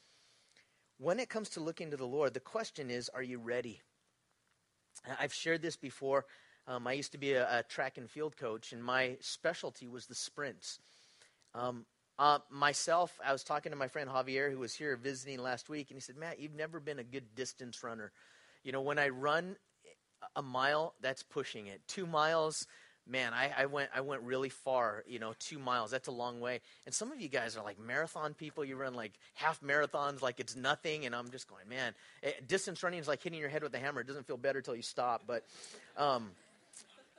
[1.00, 3.82] when it comes to looking to the Lord, the question is, are you ready?
[5.20, 6.26] I've shared this before.
[6.68, 10.06] Um, I used to be a, a, track and field coach, and my specialty was
[10.06, 10.78] the sprints.
[11.56, 11.88] Um,
[12.20, 15.90] uh, myself, I was talking to my friend Javier, who was here visiting last week,
[15.90, 18.12] and he said, Matt, you've never been a good distance runner.
[18.64, 19.56] You know, when I run
[20.36, 21.82] a mile, that's pushing it.
[21.88, 22.68] Two miles,
[23.08, 25.04] man, I, I, went I went really far.
[25.08, 25.92] You know, two miles.
[25.92, 26.62] That's a long way.
[26.86, 28.66] And some of you guys are like marathon people.
[28.66, 31.06] You run like half marathons, like it's nothing.
[31.06, 33.74] And I'm just going, man, it, eh, distance running is like hitting your head with
[33.74, 34.02] a hammer.
[34.02, 35.24] It doesn't feel better till you stop.
[35.28, 35.44] But
[35.98, 36.32] um,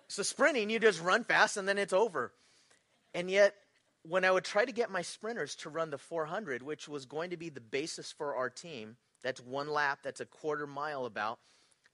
[0.08, 2.32] so sprinting, you just run fast and then it's over.
[3.14, 3.54] And yet,
[4.02, 7.30] when I would try to get my sprinters to run the 400, which was going
[7.30, 10.00] to be the basis for our team, that's one lap.
[10.04, 11.38] That's a quarter mile about.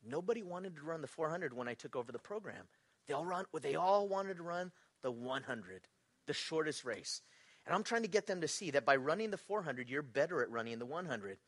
[0.05, 2.65] Nobody wanted to run the 400 when I took over the program.
[3.07, 3.45] They all run.
[3.61, 4.73] They all wanted to run
[5.03, 5.83] the 100,
[6.27, 7.23] the shortest race.
[7.67, 10.43] And I'm trying to get them to see that by running the 400, you're better
[10.43, 11.39] at running the 100.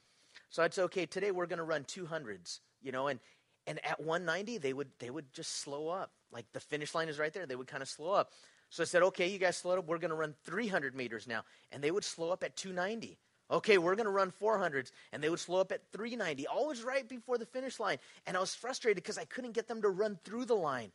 [0.51, 3.21] So I'd say, okay, today we're going to run 200s, you know, and
[3.67, 6.13] and at 190 they would they would just slow up.
[6.31, 7.47] Like the finish line is right there.
[7.47, 8.31] They would kind of slow up.
[8.71, 9.87] So I said, okay, you guys slow up.
[9.87, 13.19] We're going to run 300 meters now, and they would slow up at 290.
[13.51, 14.91] Okay, we're going to run 400s.
[15.13, 17.99] And they would slow up at 390, always right before the finish line.
[18.27, 20.93] And I was frustrated because I couldn't get them to run through the line.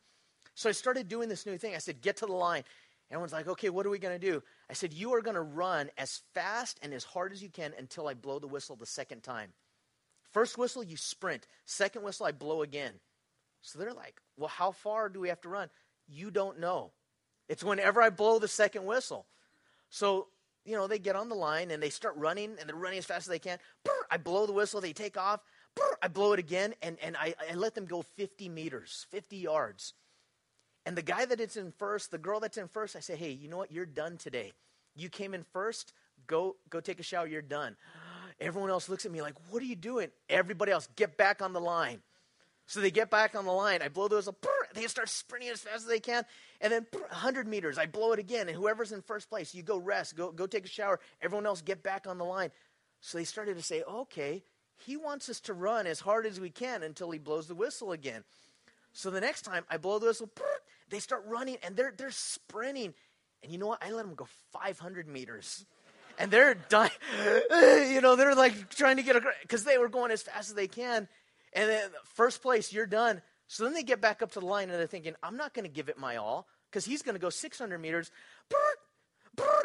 [0.54, 1.74] So I started doing this new thing.
[1.74, 2.64] I said, get to the line.
[3.10, 4.42] Everyone's like, okay, what are we going to do?
[4.68, 7.72] I said, you are going to run as fast and as hard as you can
[7.78, 9.52] until I blow the whistle the second time.
[10.32, 11.46] First whistle, you sprint.
[11.64, 12.92] Second whistle, I blow again.
[13.62, 15.70] So they're like, well, how far do we have to run?
[16.08, 16.92] You don't know.
[17.48, 19.26] It's whenever I blow the second whistle.
[19.88, 20.28] So,
[20.64, 23.06] you know, they get on the line and they start running and they're running as
[23.06, 23.58] fast as they can.
[24.10, 25.40] I blow the whistle, they take off.
[26.02, 29.94] I blow it again and, and I, I let them go 50 meters, 50 yards.
[30.86, 33.30] And the guy that is in first, the girl that's in first, I say, hey,
[33.30, 33.70] you know what?
[33.70, 34.52] You're done today.
[34.96, 35.92] You came in first.
[36.26, 37.26] Go, go take a shower.
[37.26, 37.76] You're done.
[38.40, 40.08] Everyone else looks at me like, what are you doing?
[40.28, 42.00] Everybody else, get back on the line.
[42.66, 43.82] So they get back on the line.
[43.82, 44.36] I blow the whistle.
[44.74, 46.24] They start sprinting as fast as they can.
[46.60, 48.48] And then 100 meters, I blow it again.
[48.48, 51.00] And whoever's in first place, you go rest, go, go take a shower.
[51.20, 52.50] Everyone else, get back on the line.
[53.00, 54.42] So they started to say, okay,
[54.78, 57.92] he wants us to run as hard as we can until he blows the whistle
[57.92, 58.24] again.
[58.92, 60.30] So the next time I blow the whistle,
[60.88, 62.94] they start running and they're, they're sprinting.
[63.42, 63.82] And you know what?
[63.82, 65.64] I let them go 500 meters.
[66.18, 66.90] And they're dying.
[67.50, 70.54] you know, they're like trying to get across because they were going as fast as
[70.54, 71.08] they can.
[71.52, 73.22] And then first place, you're done.
[73.50, 75.64] So then they get back up to the line and they're thinking, I'm not going
[75.64, 78.12] to give it my all because he's going to go 600 meters,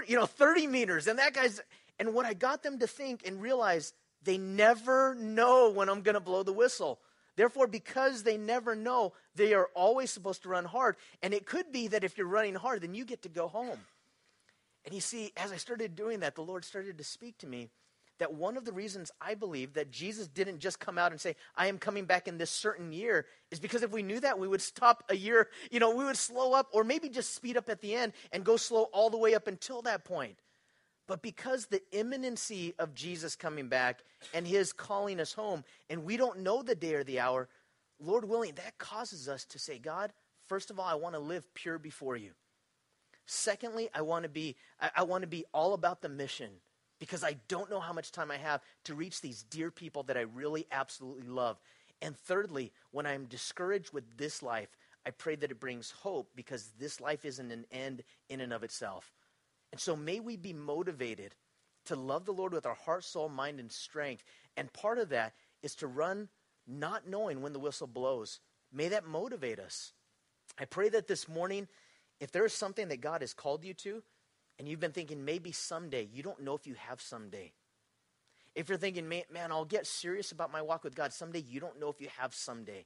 [0.08, 1.06] you know, 30 meters.
[1.06, 1.62] And that guy's,
[2.00, 6.16] and what I got them to think and realize, they never know when I'm going
[6.16, 7.00] to blow the whistle.
[7.36, 10.96] Therefore, because they never know, they are always supposed to run hard.
[11.22, 13.78] And it could be that if you're running hard, then you get to go home.
[14.84, 17.70] And you see, as I started doing that, the Lord started to speak to me
[18.20, 21.36] that one of the reasons I believe that Jesus didn't just come out and say,
[21.56, 24.48] I am coming back in this certain year, is because if we knew that, we
[24.48, 27.70] would stop a year, you know, we would slow up or maybe just speed up
[27.70, 30.38] at the end and go slow all the way up until that point.
[31.08, 34.04] But because the imminency of Jesus coming back
[34.34, 37.48] and his calling us home, and we don't know the day or the hour,
[38.00, 40.14] Lord willing, that causes us to say, God,
[40.48, 42.32] first of all, I want to live pure before you.
[43.28, 46.50] Secondly, I want to be I, I want to be all about the mission
[47.00, 50.18] because I don't know how much time I have to reach these dear people that
[50.18, 51.60] I really absolutely love.
[52.02, 54.70] And thirdly, when I'm discouraged with this life,
[55.06, 58.64] I pray that it brings hope because this life isn't an end in and of
[58.64, 59.14] itself.
[59.72, 61.36] And so may we be motivated
[61.86, 64.24] to love the Lord with our heart, soul, mind, and strength.
[64.58, 66.30] And part of that is to run
[66.68, 68.40] not knowing when the whistle blows.
[68.72, 69.94] May that motivate us.
[70.60, 71.68] I pray that this morning,
[72.20, 74.02] if there is something that God has called you to,
[74.58, 77.52] and you've been thinking maybe someday, you don't know if you have someday.
[78.56, 81.60] If you're thinking, man, man, I'll get serious about my walk with God someday, you
[81.60, 82.86] don't know if you have someday.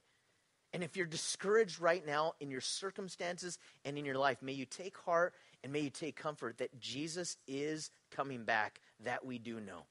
[0.72, 4.64] And if you're discouraged right now in your circumstances and in your life, may you
[4.64, 8.80] take heart and may you take comfort that Jesus is coming back.
[9.04, 9.82] That we do know.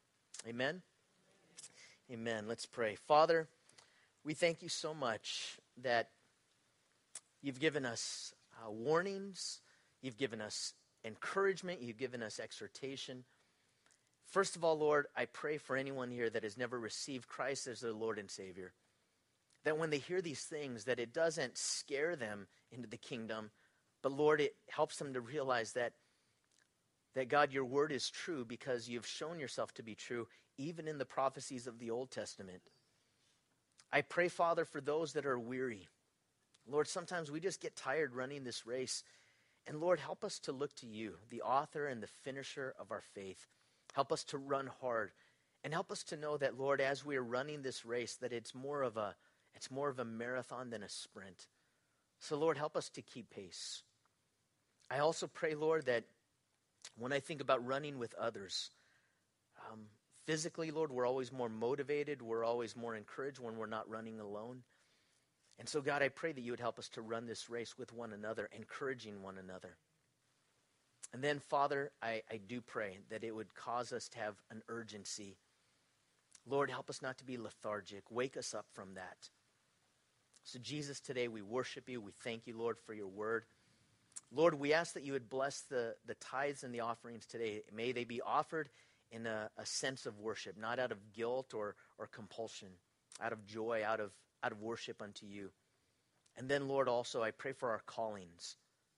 [0.48, 0.82] Amen.
[2.12, 2.46] Amen.
[2.48, 2.96] Let's pray.
[2.96, 3.48] Father,
[4.24, 6.10] we thank you so much that
[7.42, 9.62] you've given us uh, warnings,
[10.02, 10.74] you've given us
[11.04, 13.24] encouragement, you've given us exhortation.
[14.26, 17.82] First of all, Lord, I pray for anyone here that has never received Christ as
[17.82, 18.74] their Lord and Savior
[19.66, 23.52] that when they hear these things that it doesn't scare them into the kingdom
[24.02, 25.92] but lord it helps them to realize that
[27.14, 30.28] that god your word is true because you've shown yourself to be true
[30.60, 32.62] even in the prophecies of the old testament.
[33.92, 35.88] I pray father for those that are weary.
[36.68, 39.04] Lord sometimes we just get tired running this race
[39.70, 43.04] and lord help us to look to you the author and the finisher of our
[43.14, 43.48] faith
[43.94, 45.12] help us to run hard
[45.64, 48.54] and help us to know that lord as we are running this race that it's
[48.54, 49.16] more of a
[49.56, 51.48] it's more of a marathon than a sprint.
[52.20, 53.84] So, Lord, help us to keep pace.
[54.90, 56.04] I also pray, Lord, that
[56.98, 58.72] when I think about running with others,
[59.70, 59.82] um,
[60.26, 62.22] physically, Lord, we're always more motivated.
[62.22, 64.64] We're always more encouraged when we're not running alone.
[65.60, 67.94] And so, God, I pray that you would help us to run this race with
[67.94, 69.76] one another, encouraging one another.
[71.14, 74.62] And then, Father, I, I do pray that it would cause us to have an
[74.70, 75.36] urgency.
[76.48, 78.04] Lord, help us not to be lethargic.
[78.10, 79.30] Wake us up from that.
[80.46, 82.00] So, Jesus, today we worship you.
[82.00, 83.44] We thank you, Lord, for your word.
[84.32, 87.64] Lord, we ask that you would bless the, the tithes and the offerings today.
[87.76, 88.70] May they be offered
[89.12, 92.70] in a, a sense of worship, not out of guilt or, or compulsion,
[93.22, 94.12] out of joy, out of,
[94.44, 95.52] out of worship unto you.
[96.38, 98.56] And then, Lord, also, I pray for our callings.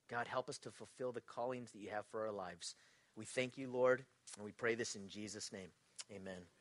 [0.10, 2.76] God, help us to fulfill the callings that you have for our lives.
[3.16, 4.06] We thank you, Lord,
[4.38, 5.70] and we pray this in Jesus' name.
[6.12, 6.61] Amen.